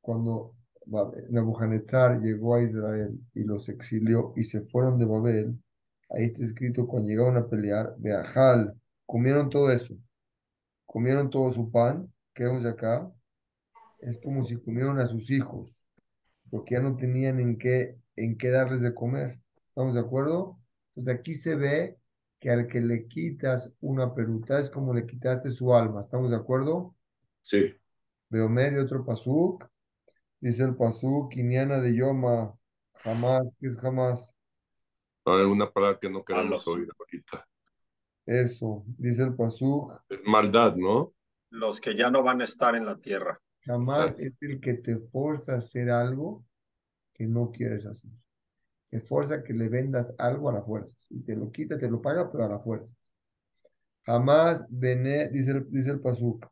[0.00, 0.54] cuando
[0.86, 5.62] Babel- Nebuchadnezzar llegó a Israel y los exilió y se fueron de Babel,
[6.08, 8.72] ahí está escrito cuando llegaron a pelear, Beajal,
[9.04, 9.94] comieron todo eso,
[10.86, 13.12] comieron todo su pan, que vemos acá,
[13.98, 15.84] es como si comieron a sus hijos,
[16.48, 19.41] porque ya no tenían en qué, en qué darles de comer.
[19.72, 20.58] ¿Estamos de acuerdo?
[20.94, 21.96] Entonces aquí se ve
[22.38, 26.02] que al que le quitas una peruta es como le quitaste su alma.
[26.02, 26.94] ¿Estamos de acuerdo?
[27.40, 27.72] Sí.
[28.28, 29.64] Beomer y otro pasuk.
[30.40, 32.54] Dice el pasuk, Quiniana de Yoma,
[32.96, 34.36] jamás, ¿qué es jamás?
[35.24, 37.48] Hay una palabra que no queremos los- oír ahorita.
[38.26, 41.14] Eso, dice el pasuk, Es maldad, ¿no?
[41.48, 43.40] Los que ya no van a estar en la tierra.
[43.64, 44.22] jamás Exacto.
[44.22, 46.44] es el que te forza a hacer algo
[47.14, 48.10] que no quieres hacer.
[48.92, 50.94] Te fuerza que le vendas algo a la fuerza.
[51.08, 52.94] Y te lo quita, te lo paga, pero a la fuerza.
[54.04, 56.46] Jamás vené, dice el, dice el pasuk.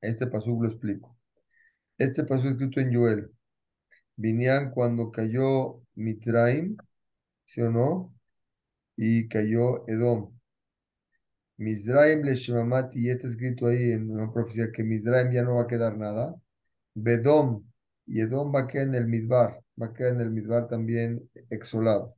[0.00, 1.18] Este pasuk lo explico.
[1.98, 3.32] Este pasuk escrito en Joel.
[4.14, 6.76] Vinían cuando cayó Mitraim,
[7.44, 8.14] ¿sí o no?
[8.96, 10.32] Y cayó Edom.
[11.58, 12.34] Mizraim le
[12.92, 16.36] y está escrito ahí en una profecía que Mizraim ya no va a quedar nada.
[16.94, 17.64] Bedom,
[18.06, 21.28] y Edom va a quedar en el Midbar, va a quedar en el Midbar también
[21.50, 22.16] exolado.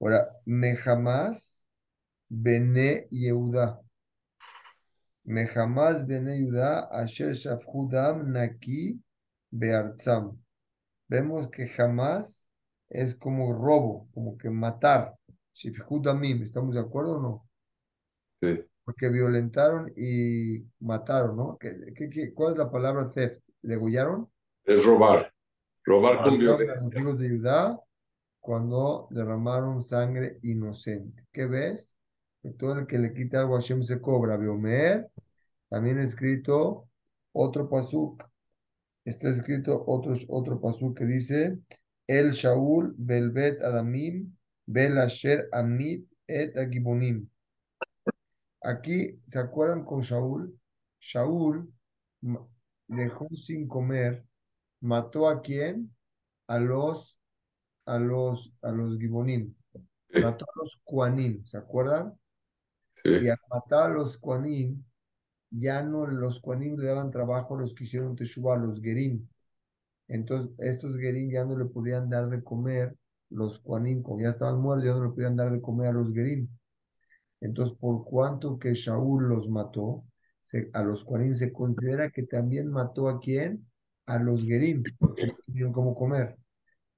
[0.00, 1.66] Ahora, Mehamás,
[2.28, 3.80] Bene Yehuda.
[5.24, 9.00] Mehamás, Bene Yehuda, Asher Shafhudam, Naki,
[9.50, 10.38] Beartzam.
[11.08, 12.46] Vemos que jamás
[12.88, 15.14] es como robo, como que matar.
[15.54, 17.48] Shifhudamim, ¿estamos de acuerdo o no?
[18.40, 18.64] Sí.
[18.84, 21.58] Porque violentaron y mataron, ¿no?
[21.58, 23.42] ¿Qué, qué- qué- cuál es la palabra theft?
[23.60, 24.30] ¿Degollaron?
[24.64, 25.32] Es robar.
[25.88, 26.74] Robar con a violencia.
[26.82, 27.80] los hijos de Judá
[28.40, 31.26] cuando derramaron sangre inocente.
[31.32, 31.96] ¿Qué ves?
[32.42, 34.36] Que todo el que le quita algo a Hashem se cobra.
[34.36, 35.10] Biomer,
[35.70, 36.88] también escrito
[37.32, 38.22] otro pasuk.
[39.06, 41.58] Está escrito otro, otro pasuk que dice,
[42.06, 44.36] El Shaul, Belbet Adamim,
[44.66, 47.26] Bel Asher Amit et Agibonim.
[48.60, 50.54] Aquí, ¿se acuerdan con Shaul?
[51.00, 51.72] Shaul
[52.88, 54.27] dejó sin comer,
[54.80, 55.94] mató a quién?
[56.46, 57.18] A los,
[57.86, 59.54] a los, a los Gibonim,
[60.10, 60.20] Sí.
[60.22, 62.18] mató a los Kuanim, ¿se acuerdan?
[62.94, 63.10] Sí.
[63.20, 64.82] Y al matar a los Kuanim,
[65.50, 69.26] ya no los Kuanim le daban trabajo a los que hicieron Teshuvah, a los Gerim.
[70.08, 72.96] Entonces, estos Gerim ya no le podían dar de comer,
[73.30, 76.12] los Kuanim, como ya estaban muertos, ya no le podían dar de comer a los
[76.12, 76.48] Gerim.
[77.40, 80.04] Entonces, por cuanto que Shaul los mató,
[80.40, 83.67] se- a los Kuanim se considera que también mató a quién?
[84.08, 86.36] A los Gerim, porque no tenían cómo comer.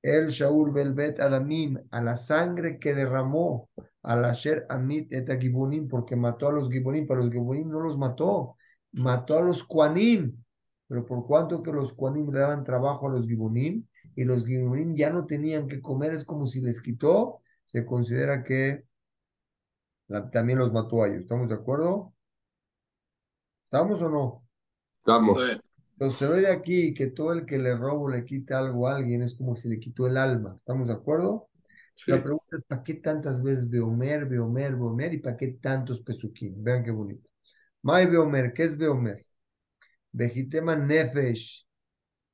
[0.02, 3.70] El Shaul Belbet Adamim, a la sangre que derramó,
[4.02, 7.98] al Asher Amit et Gibonim, porque mató a los Gibonim, pero los Gibonim no los
[7.98, 8.56] mató,
[8.92, 10.36] mató a los Kuanim.
[10.88, 13.86] Pero por cuanto que los Kuanim le daban trabajo a los Gibonim
[14.16, 18.42] y los Gibonim ya no tenían que comer, es como si les quitó, se considera
[18.44, 18.84] que
[20.08, 21.20] la- también los mató a ellos.
[21.22, 22.12] ¿Estamos de acuerdo?
[23.64, 24.44] ¿Estamos o no?
[25.00, 25.60] Estamos.
[26.00, 28.96] Entonces se ve de aquí que todo el que le robo le quita algo a
[28.96, 30.54] alguien es como si le quitó el alma.
[30.56, 31.50] ¿Estamos de acuerdo?
[31.94, 32.10] Sí.
[32.10, 36.54] La pregunta es, ¿para qué tantas veces Beomer, Beomer, Beomer y para qué tantos Pesukim?
[36.64, 37.28] Vean qué bonito.
[37.82, 39.26] May Beomer, ¿qué es Beomer?
[40.10, 41.66] Vejitema Nefesh,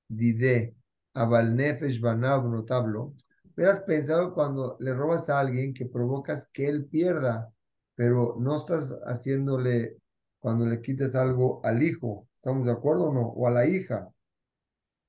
[0.06, 0.76] Dide,
[1.14, 3.14] Abal Nefesh, Banav, notablo.
[3.56, 7.52] Hubieras pensado cuando le robas a alguien que provocas que él pierda,
[7.96, 9.96] pero no estás haciéndole
[10.38, 12.28] cuando le quites algo al hijo.
[12.46, 13.22] ¿Estamos de acuerdo o no?
[13.22, 14.08] O a la hija.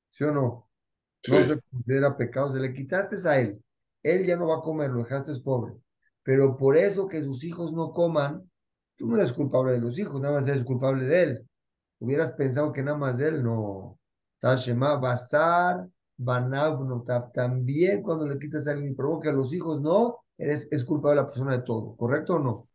[0.10, 0.68] ¿Sí o no?
[1.30, 2.52] No se considera pecado.
[2.52, 3.64] Se le quitaste a él.
[4.02, 5.76] Él ya no va a comer, lo dejaste pobre.
[6.24, 8.50] Pero por eso que sus hijos no coman,
[8.96, 11.50] tú no eres culpable de los hijos, nada más eres culpable de él.
[12.00, 14.00] Hubieras pensado que nada más de él, no.
[14.40, 17.34] Tashema, Basar, Banav, Notab.
[17.34, 21.18] También cuando le quitas a alguien y provoca a los hijos, no, eres, es culpable
[21.18, 21.96] de la persona de todo.
[21.98, 22.68] ¿Correcto o no?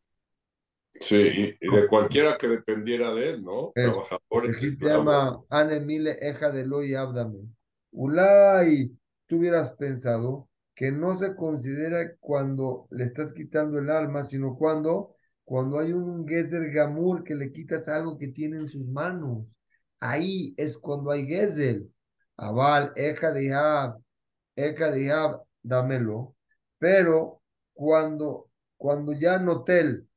[1.01, 1.17] Sí,
[1.61, 3.73] y, de cualquiera que dependiera de él, ¿no?
[3.75, 3.91] Es.
[3.91, 7.49] Trabajadores, Aquí se llama Anemile Eja de Loy Abdame.
[7.93, 14.57] Ulay, tú hubieras pensado que no se considera cuando le estás quitando el alma, sino
[14.57, 19.47] cuando, cuando hay un Gezer Gamur que le quitas algo que tiene en sus manos.
[20.01, 21.83] Ahí es cuando hay Gezer.
[22.37, 23.99] Aval, Eja de Ab,
[24.57, 26.35] Eja de Ab, dámelo.
[26.79, 30.09] Pero cuando, cuando ya Notel,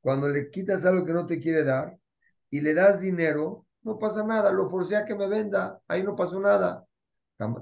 [0.00, 1.98] cuando le quitas algo que no te quiere dar
[2.50, 6.16] y le das dinero, no pasa nada, lo forcé a que me venda, ahí no
[6.16, 6.84] pasó nada.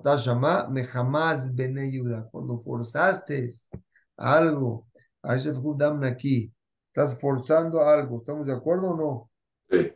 [0.03, 2.29] Tashama me jamás ven ayuda.
[2.31, 3.53] Cuando forzaste
[4.17, 4.89] algo,
[5.23, 6.53] aquí,
[6.89, 9.31] estás forzando algo, ¿estamos de acuerdo o no?
[9.69, 9.93] Sí.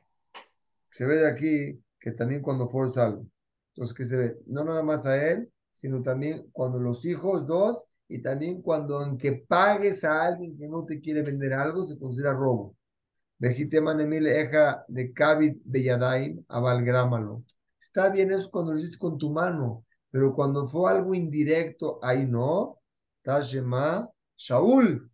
[0.91, 3.27] Se ve de aquí que también cuando forza algo.
[3.75, 4.37] Entonces, ¿qué se ve?
[4.47, 9.17] No nada más a él, sino también cuando los hijos dos y también cuando en
[9.17, 12.77] que pagues a alguien que no te quiere vender algo, se considera robo.
[13.39, 17.45] Vejiteman Emil Eja de Kabit Beyadaim, avalgrámalo.
[17.79, 22.27] Está bien eso cuando lo hiciste con tu mano, pero cuando fue algo indirecto, ahí
[22.27, 22.79] no.
[23.23, 25.09] Tashema, Shaul,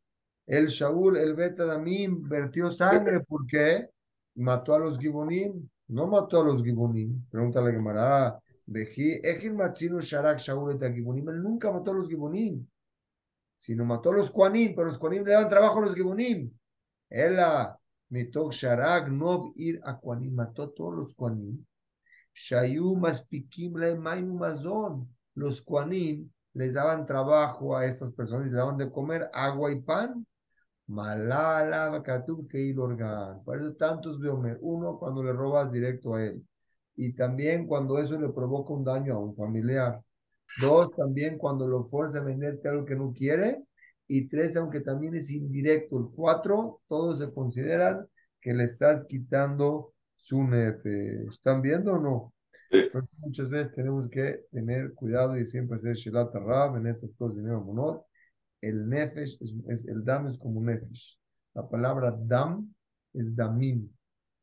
[0.47, 3.91] el Shaul, el Betadamim, vertió sangre, ¿por qué?
[4.37, 7.27] Mató a los Gibonim, no mató a los Gibonim.
[7.31, 12.09] Pregúntale a Gemara, Veji, Ejil Matrino Sharak Shaul et Gibonim, él nunca mató a los
[12.09, 12.67] Gibonim,
[13.59, 16.51] sino mató a los Kuanim, pero los Kuanim le daban trabajo a los Gibonim.
[17.09, 17.79] Ela,
[18.11, 21.65] Mitok Sharak, Nov ir a Kuanim, mató a todos los Kuanim.
[22.35, 25.09] Shayu Maspikim Maim Mazón.
[25.35, 29.81] Los Kuanim les daban trabajo a estas personas y les daban de comer agua y
[29.81, 30.27] pan.
[30.87, 33.43] Malala Bakatub Keil Organ.
[33.45, 34.59] Por eso tantos Beomer.
[34.61, 36.47] Uno, cuando le robas directo a él.
[36.95, 40.03] Y también cuando eso le provoca un daño a un familiar.
[40.61, 43.63] Dos, también cuando lo fuerza a venderte algo que no quiere.
[44.09, 45.99] Y tres, aunque también es indirecto.
[45.99, 48.07] El cuatro, todos se consideran
[48.41, 51.25] que le estás quitando su nefe.
[51.29, 52.33] ¿Están viendo o no?
[52.71, 52.79] Sí.
[52.79, 57.43] Entonces, muchas veces tenemos que tener cuidado y siempre hacer Shilat Rab en estas cosas
[57.45, 58.05] de Monot.
[58.61, 61.19] El nefesh es, es- el dam es como nefesh.
[61.55, 62.73] La palabra dam
[63.13, 63.89] es damim.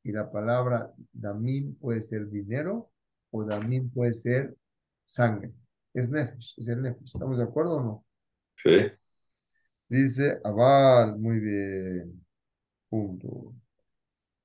[0.03, 2.91] Y la palabra damim puede ser dinero
[3.31, 4.55] o damim puede ser
[5.05, 5.53] sangre.
[5.93, 7.05] Es nefesh, es el nefesh.
[7.13, 8.05] ¿Estamos de acuerdo o no?
[8.55, 8.69] Sí.
[9.87, 12.25] Dice Aval, muy bien.
[12.89, 13.55] Punto.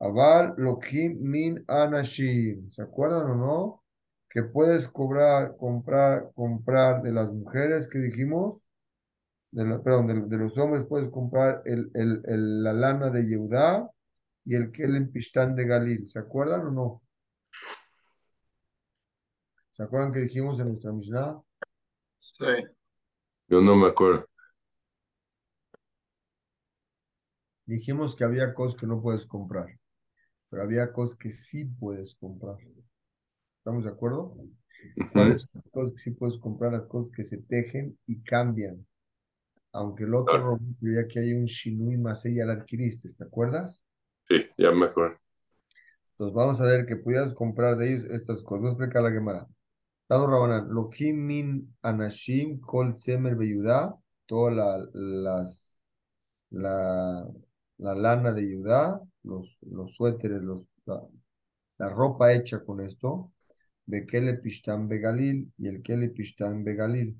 [0.01, 2.71] Aval Lokim min anashim.
[2.71, 3.85] ¿Se acuerdan o no?
[4.31, 8.63] Que puedes cobrar, comprar, comprar de las mujeres que dijimos,
[9.53, 13.27] de la- perdón, de, de los hombres puedes comprar el, el, el- la lana de
[13.27, 13.91] Yehudá
[14.45, 16.09] y el Kelen Pistán de Galil.
[16.09, 17.03] ¿Se acuerdan o no?
[19.79, 21.41] ¿Se acuerdan que dijimos en nuestra Mishnah?
[22.18, 22.45] Sí.
[23.47, 24.26] Yo no me acuerdo.
[27.64, 29.68] Dijimos que había cosas que no puedes comprar,
[30.51, 32.57] pero había cosas que sí puedes comprar.
[33.59, 34.35] ¿Estamos de acuerdo?
[35.12, 36.72] ¿Cuáles son las cosas que sí puedes comprar?
[36.72, 38.85] Las cosas que se tejen y cambian.
[39.72, 40.59] Aunque el otro Claro.
[40.81, 43.85] ya que hay un Shinui Masei ya la adquiriste, ¿te acuerdas?
[44.29, 45.20] Sí, ya me acuerdo.
[46.12, 48.62] Entonces vamos a ver que pudieras comprar de ellos estas cosas.
[48.62, 49.47] Voy a explicar la Gemara.
[50.09, 53.95] Tano Rabanán, Lokim min Anashim, Kol Semer Beyudá,
[54.27, 55.79] todas la- las,
[56.51, 57.27] la,
[57.79, 59.59] la lana de Yudá, los,
[59.97, 63.33] suéteres, los, la, ropa hecha con esto,
[63.87, 67.17] Bekele Pishtan Begalil y el Kele Pishtan Begalil.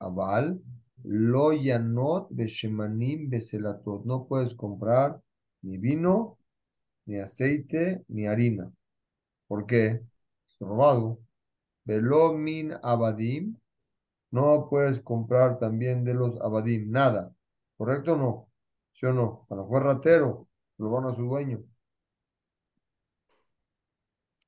[0.00, 0.60] Aval,
[1.04, 4.04] Lo Yanot Beshemanim Beselatot.
[4.04, 5.20] No puedes comprar
[5.62, 6.38] ni vino,
[7.06, 8.72] ni aceite, ni harina.
[9.48, 9.86] ¿Por qué?
[10.48, 11.20] Es robado.
[11.90, 13.54] Velo min abadim.
[14.32, 17.34] No puedes comprar también de los abadim, nada.
[17.78, 18.48] ¿Correcto o no?
[18.92, 19.44] ¿Sí o no?
[19.48, 21.64] Cuando fue ratero, lo van a su dueño.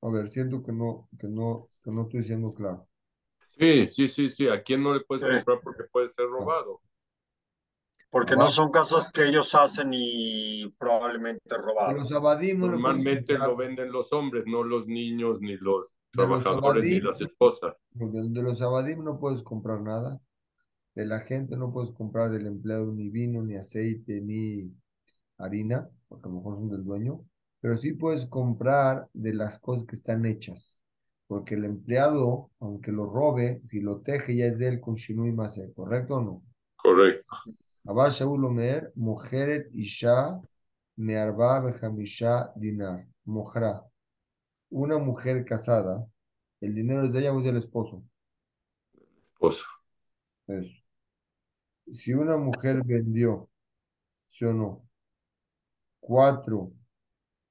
[0.03, 2.87] A ver, siento que no, que no, que no estoy siendo claro.
[3.59, 4.49] Sí, sí, sí, sí.
[4.49, 5.27] ¿A quién no le puedes Sí.
[5.27, 6.81] comprar porque puede ser robado?
[8.13, 13.91] Porque no son cosas que ellos hacen y probablemente los no puedes Normalmente lo venden
[13.91, 17.75] los hombres, no los niños, ni los De los trabajadores, ni las esposas.
[17.93, 20.21] De, de los abadim no puedes comprar nada.
[20.95, 24.71] De la gente no puedes comprar del empleado ni vino, ni aceite, ni
[25.39, 27.25] harina, porque a lo mejor son del dueño.
[27.63, 30.83] Pero sí puedes comprar de las cosas que están hechas.
[31.29, 35.33] Porque el empleado, aunque lo robe, si lo teje ya es de él con shinui
[35.33, 36.43] masé, ¿correcto o no?
[36.77, 37.33] Correcto.
[37.85, 40.41] Abba Shaul Omer, Mojeret Isha
[40.97, 43.07] Mearba Bejamisha Dinar.
[43.25, 43.85] Mojra.
[44.71, 46.07] Una mujer casada,
[46.61, 48.03] el dinero es de ella o es del esposo.
[49.35, 49.65] Esposa.
[50.47, 50.83] Eso.
[51.91, 53.49] Si una mujer vendió,
[54.29, 54.89] ¿sí o no?
[56.01, 56.73] Cuatro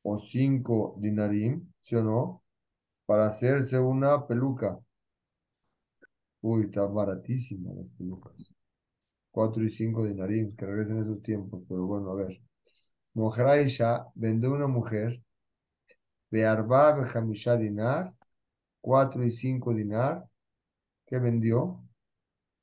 [0.04, 2.44] o cinco dinarim, ¿sí o no?
[3.06, 4.80] Para hacerse una peluca.
[6.42, 8.54] Uy, está baratísima las pelucas.
[9.32, 12.42] Cuatro y cinco dinarim, que regresen esos tiempos, pero bueno, a ver.
[13.14, 15.22] Mojraisha vende una mujer
[16.30, 16.98] de Arba
[17.58, 18.14] dinar,
[18.80, 20.24] cuatro y cinco dinar,
[21.06, 21.82] ¿qué vendió?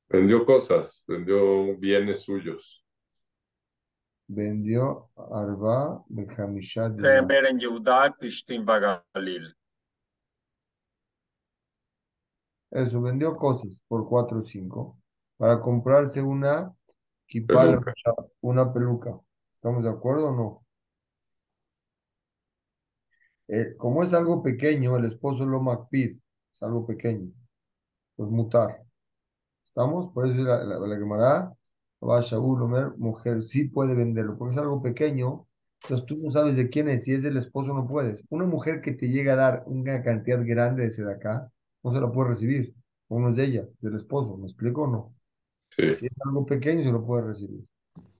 [0.09, 2.83] Vendió cosas, vendió bienes suyos.
[4.27, 7.27] Vendió Arba Bejamisha dinar.
[7.27, 9.55] Temer en Yehudá, Pishtim Bagalil.
[12.71, 14.99] Eso, vendió cosas por cuatro o cinco
[15.39, 16.75] para comprarse una
[18.41, 19.19] una peluca.
[19.55, 20.65] ¿Estamos de acuerdo o no?
[23.47, 26.17] Eh, como es algo pequeño, el esposo lo macpid,
[26.53, 27.31] es algo pequeño,
[28.15, 28.83] pues mutar.
[29.63, 30.11] ¿Estamos?
[30.13, 31.53] Por eso la, la, la Gemara,
[32.03, 35.47] va Shaul, mujer, sí puede venderlo, porque es algo pequeño,
[35.83, 38.23] entonces tú no sabes de quién es, si es del esposo no puedes.
[38.29, 41.51] Una mujer que te llega a dar una cantidad grande de sedacá,
[41.83, 42.75] no se la puede recibir,
[43.07, 45.15] o no es de ella, es del esposo, ¿me explico o no?
[45.69, 47.65] Sí, Si es algo pequeño, se lo puede recibir.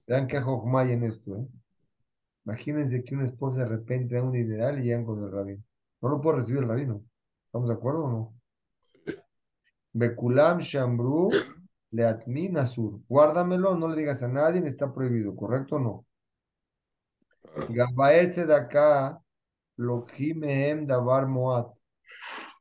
[0.06, 1.46] Vean qué hay en esto, ¿eh?
[2.44, 5.62] Imagínense que una esposa de repente da un dineral y llegan con el rabino.
[6.00, 7.04] No lo puede recibir el rabino.
[7.46, 8.34] ¿Estamos de acuerdo o no?
[9.92, 11.28] Bekulam Shambru
[11.92, 13.00] Leatmin Asur.
[13.08, 16.06] Guárdamelo, no le digas a nadie, está prohibido, ¿correcto o no?
[17.42, 17.66] claro.
[17.68, 19.20] Gabaet acá,
[19.76, 21.72] Lokimehem Davar Moat.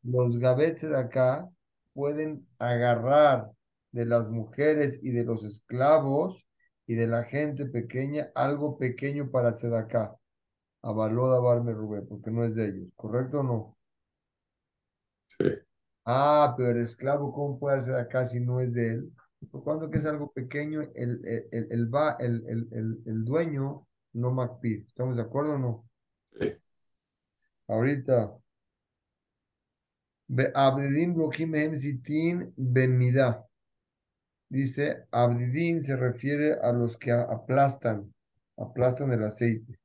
[0.04, 1.48] Los gabetes de acá
[1.94, 3.52] pueden agarrar
[3.92, 6.46] de las mujeres y de los esclavos
[6.88, 10.16] y de la gente pequeña algo pequeño para hacer acá.
[10.84, 13.78] Avaló Davarme Rubén, porque no es de ellos, ¿correcto o no?
[15.28, 15.46] Sí,
[16.06, 19.14] Ah, pero el esclavo, ¿cómo puede hacer acá si no es de él?
[19.52, 20.92] Por cuando que es algo pequeño, el,
[21.26, 24.86] el, el, el, va- el, el, el, el dueño no macpid.
[24.88, 25.90] ¿Estamos de acuerdo o no?
[26.40, 26.60] sí.
[27.70, 28.18] Ahorita.
[31.16, 33.49] Lokim mehem zitin bemida.
[34.50, 38.12] Dice, abdidim se refiere a los que aplastan,
[38.58, 39.80] aplastan el aceite.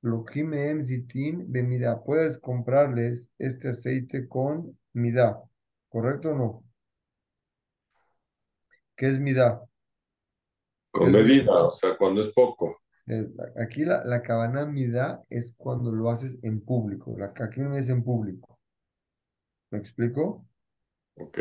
[0.00, 2.02] Lokim mehem zitin bemida.
[2.02, 5.42] Puedes comprarles este aceite con mida.
[5.90, 6.64] ¿Correcto o no?
[8.96, 9.62] ¿Qué es mida?
[10.90, 12.78] Con medida, o sea, cuando es poco.
[13.60, 17.14] Aquí la, la cabana mida es cuando lo haces en público.
[17.18, 18.58] La, aquí no es en público.
[19.70, 20.46] ¿Me explico?
[21.16, 21.38] Ok,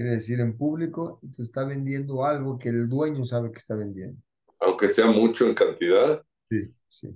[0.00, 4.18] Quiere decir en público, te está vendiendo algo que el dueño sabe que está vendiendo.
[4.58, 7.14] aunque sea mucho en cantidad, Sí, sí.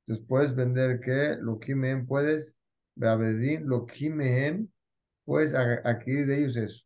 [0.00, 2.56] Entonces puedes vender que lo que me puedes,
[2.96, 4.66] Beabedín, lo que me
[5.24, 6.84] puedes adquirir de ellos eso.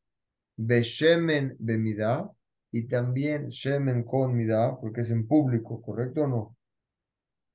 [0.59, 2.30] Beshemen bemida
[2.70, 6.57] y también shemen con mida, porque es en público, ¿correcto o no?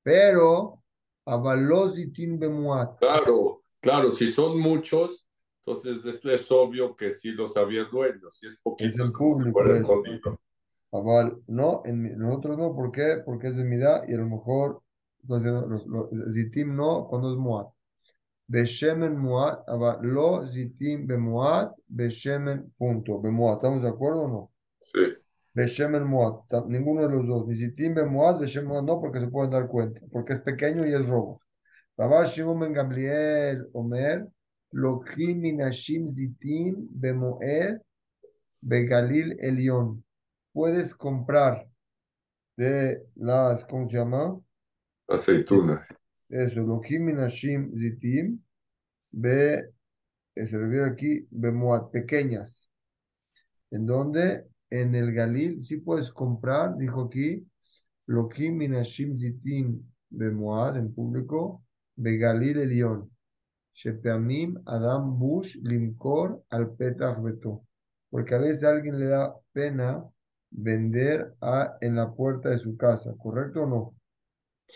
[0.01, 0.81] Pero
[1.27, 2.97] avalositin bemuat.
[2.97, 5.29] claro, claro, si son muchos,
[5.65, 9.11] entonces es, es obvio que sí lo sabía el dueño, si es poquito, Es el
[9.13, 9.77] como si público, fuera es.
[9.79, 10.39] escondido.
[10.91, 13.21] Aval, no, en nosotros no, ¿por qué?
[13.25, 14.81] Porque es de mida y a lo mejor
[15.27, 17.67] los, los, los zitim no, cuando es muat.
[18.47, 24.51] Beshemen muat, aval, lo zitim bemuat, beshemen punto, bemuat, ¿estamos de acuerdo o no?
[24.79, 24.99] Sí,
[25.53, 29.27] Beshemen muat, ta- ninguno de los dos, ni zitim bemuat, beshemen muat no, porque se
[29.27, 31.41] pueden dar cuenta, porque es pequeño y es robo.
[31.97, 34.27] Rabá Shimon ben Gamliel, Omer,
[34.75, 37.79] Lokim minashim zitim bemoed,
[38.61, 40.03] begalil elión.
[40.51, 41.65] Puedes comprar
[42.57, 44.37] de las, ¿cómo se llama?
[45.07, 45.87] aceituna.
[46.27, 48.37] Eso, Lokim minashim zitim,
[49.11, 49.71] be,
[50.35, 52.69] eh, se refiere aquí, bemoad, pequeñas.
[53.71, 54.45] ¿En dónde?
[54.69, 57.47] En el Galil, sí puedes comprar, dijo aquí,
[58.07, 61.63] Lokim minashim zitim, bemoad, en público,
[61.95, 63.14] Begalil Elión.
[63.75, 67.65] Shepeamim Adam Bush Limcor al Petach Beto.
[68.09, 70.03] Porque a veces a alguien le da pena
[70.49, 73.95] vender a, en la puerta de su casa, ¿correcto o no?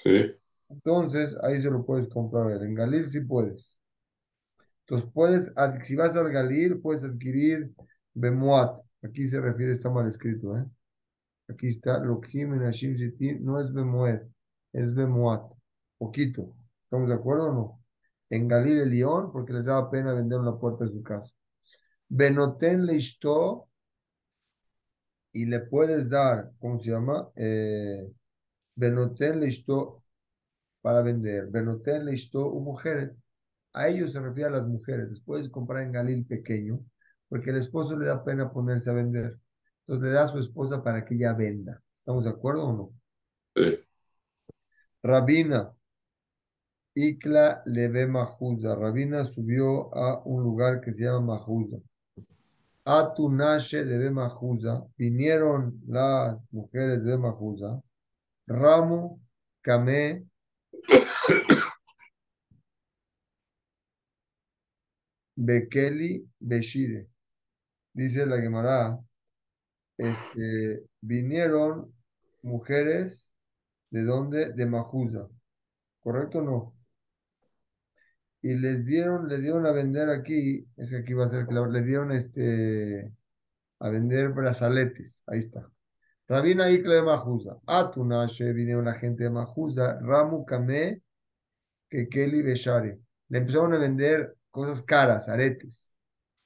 [0.03, 0.35] Sí.
[0.67, 2.61] Entonces, ahí se lo puedes comprar.
[2.61, 3.79] En Galil sí puedes.
[4.81, 7.71] Entonces, puedes, si vas al Galil, puedes adquirir
[8.13, 8.81] Bemuat.
[9.01, 10.65] Aquí se refiere, está mal escrito, ¿eh?
[11.47, 12.95] Aquí está, Lokhim en Hashim
[13.41, 14.27] no es Bemuet,
[14.73, 15.49] es Bemuat.
[15.97, 16.53] Poquito.
[16.83, 17.78] ¿Estamos de acuerdo o no?
[18.29, 21.33] En Galil el León, porque les daba pena vender en la puerta de su casa.
[22.09, 23.69] Benoten Leishto,
[25.31, 27.29] y le puedes dar, ¿cómo se llama?
[27.35, 28.11] Eh,
[28.75, 30.03] Benoten Leishto
[30.81, 31.47] para vender.
[31.47, 33.11] Benoten Leishto u mujeres.
[33.73, 35.09] A ellos se refiere a las mujeres.
[35.09, 36.79] Les puedes comprar en Galil pequeño,
[37.27, 39.39] porque el esposo le da pena ponerse a vender.
[39.81, 41.81] Entonces le da a su esposa para que ella venda.
[41.93, 42.93] ¿Estamos de acuerdo o no?
[43.55, 43.79] Sí.
[45.03, 45.73] Rabina,
[46.95, 48.75] Ikla Leve Mahuza.
[48.75, 51.77] Rabina subió a un lugar que se llama Mahuza.
[52.85, 54.85] Atunashe de Mahuza.
[54.97, 57.81] Vinieron las mujeres de Mahuza.
[58.47, 59.19] Ramu,
[59.61, 60.25] Kame,
[65.35, 67.07] Bekeli, Beshire.
[67.93, 68.99] Dice la Gemara,
[69.97, 71.93] este, vinieron
[72.41, 73.31] mujeres
[73.91, 74.53] de dónde?
[74.53, 75.27] De Mahuza.
[75.99, 76.78] ¿Correcto o no?
[78.41, 81.69] Y les dieron, les dieron a vender aquí, es que aquí va a ser claro,
[81.69, 83.13] les dieron este,
[83.79, 85.23] a vender brazaletes.
[85.27, 85.69] Ahí está.
[86.27, 87.59] Rabina Ikla de Mahuza.
[87.65, 89.99] Atunashe, vinieron la gente de Mahuza.
[89.99, 91.01] Ramu, Kame,
[91.89, 92.99] Kekeli, Beshare.
[93.29, 95.95] Le empezaron a vender cosas caras, aretes.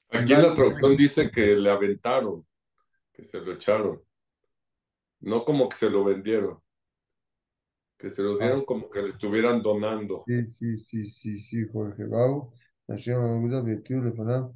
[0.09, 2.45] Aquí en la traducción dice que le aventaron,
[3.11, 4.01] que se lo echaron.
[5.19, 6.62] No como que se lo vendieron.
[8.03, 10.25] Que se lo dieron como que le estuvieran donando.
[10.27, 12.51] Sí, sí, sí, sí, sí, Jorge Bau.
[12.85, 14.51] Hashem Mahuza, Betiu, Lefanam,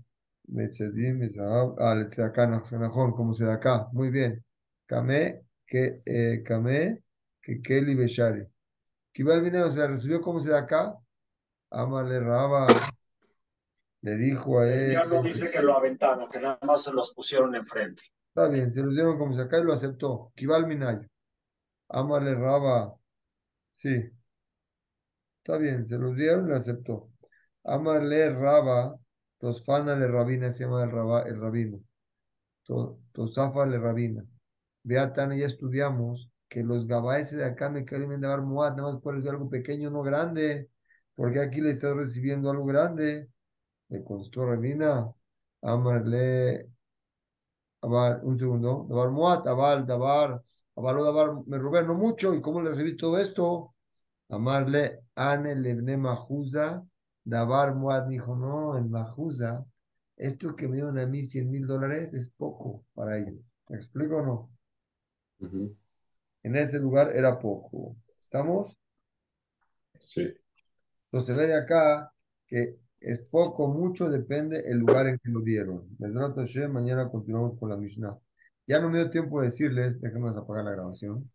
[0.49, 1.75] Metzedim, Mezahab.
[1.79, 3.87] Ah, Letzedakah, Najón, como se da acá.
[3.93, 4.43] Muy bien.
[4.85, 7.03] Kame, que, eh, Kame,
[7.41, 8.49] Kekeli, Beshare.
[9.13, 10.97] Kibal Vineo se la recibió como se da acá.
[11.69, 12.67] Amale Raba
[14.01, 14.91] le dijo a él.
[14.91, 18.03] Ya no dice que lo aventaron, que nada más se los pusieron enfrente.
[18.27, 20.33] Está bien, se los dieron como se acá y lo aceptó.
[20.35, 21.07] Kibal Minayo.
[21.87, 22.96] Amale Raba.
[23.77, 24.11] Sí.
[25.43, 27.09] Está bien, se los dieron y lo aceptó.
[27.63, 28.97] Amarle Raba.
[29.39, 31.79] Tosfana le Rabina se llama el, raba, el rabino.
[32.65, 34.25] To- Tosafa le Rabina.
[34.83, 39.23] Beatan, ya estudiamos que los gabaeses de acá me quieren dar muad, nada más puedes
[39.23, 40.69] ver algo pequeño, no grande.
[41.15, 43.29] Porque aquí le estás recibiendo algo grande.
[43.89, 45.11] Le contestó Rabina.
[45.63, 46.69] Amarle
[47.81, 48.85] Abar, un segundo.
[48.89, 50.41] Dabar Muat, Abal, Dabar,
[50.77, 52.35] Abalo, Dabar, me robé no mucho.
[52.35, 53.73] ¿Y cómo le recibí todo esto?
[54.29, 56.85] Amarle, Ane, Lebne, Mahuza,
[57.23, 59.65] Dabar Muat dijo, no, en Mahuza,
[60.15, 63.39] esto que me dieron a mí 100 mil dólares es poco para ellos.
[63.69, 64.49] ¿Me explico o no?
[66.43, 67.95] En ese lugar era poco.
[68.21, 68.77] ¿Estamos?
[69.99, 70.31] Sí.
[71.05, 72.13] Entonces se ve de acá
[72.45, 75.87] que es poco, mucho, depende el lugar en que lo dieron.
[75.99, 78.17] Hashem, mañana continuamos con la Mishnah.
[78.67, 81.31] Ya no me dio tiempo de decirles, déjenme apagar la grabación.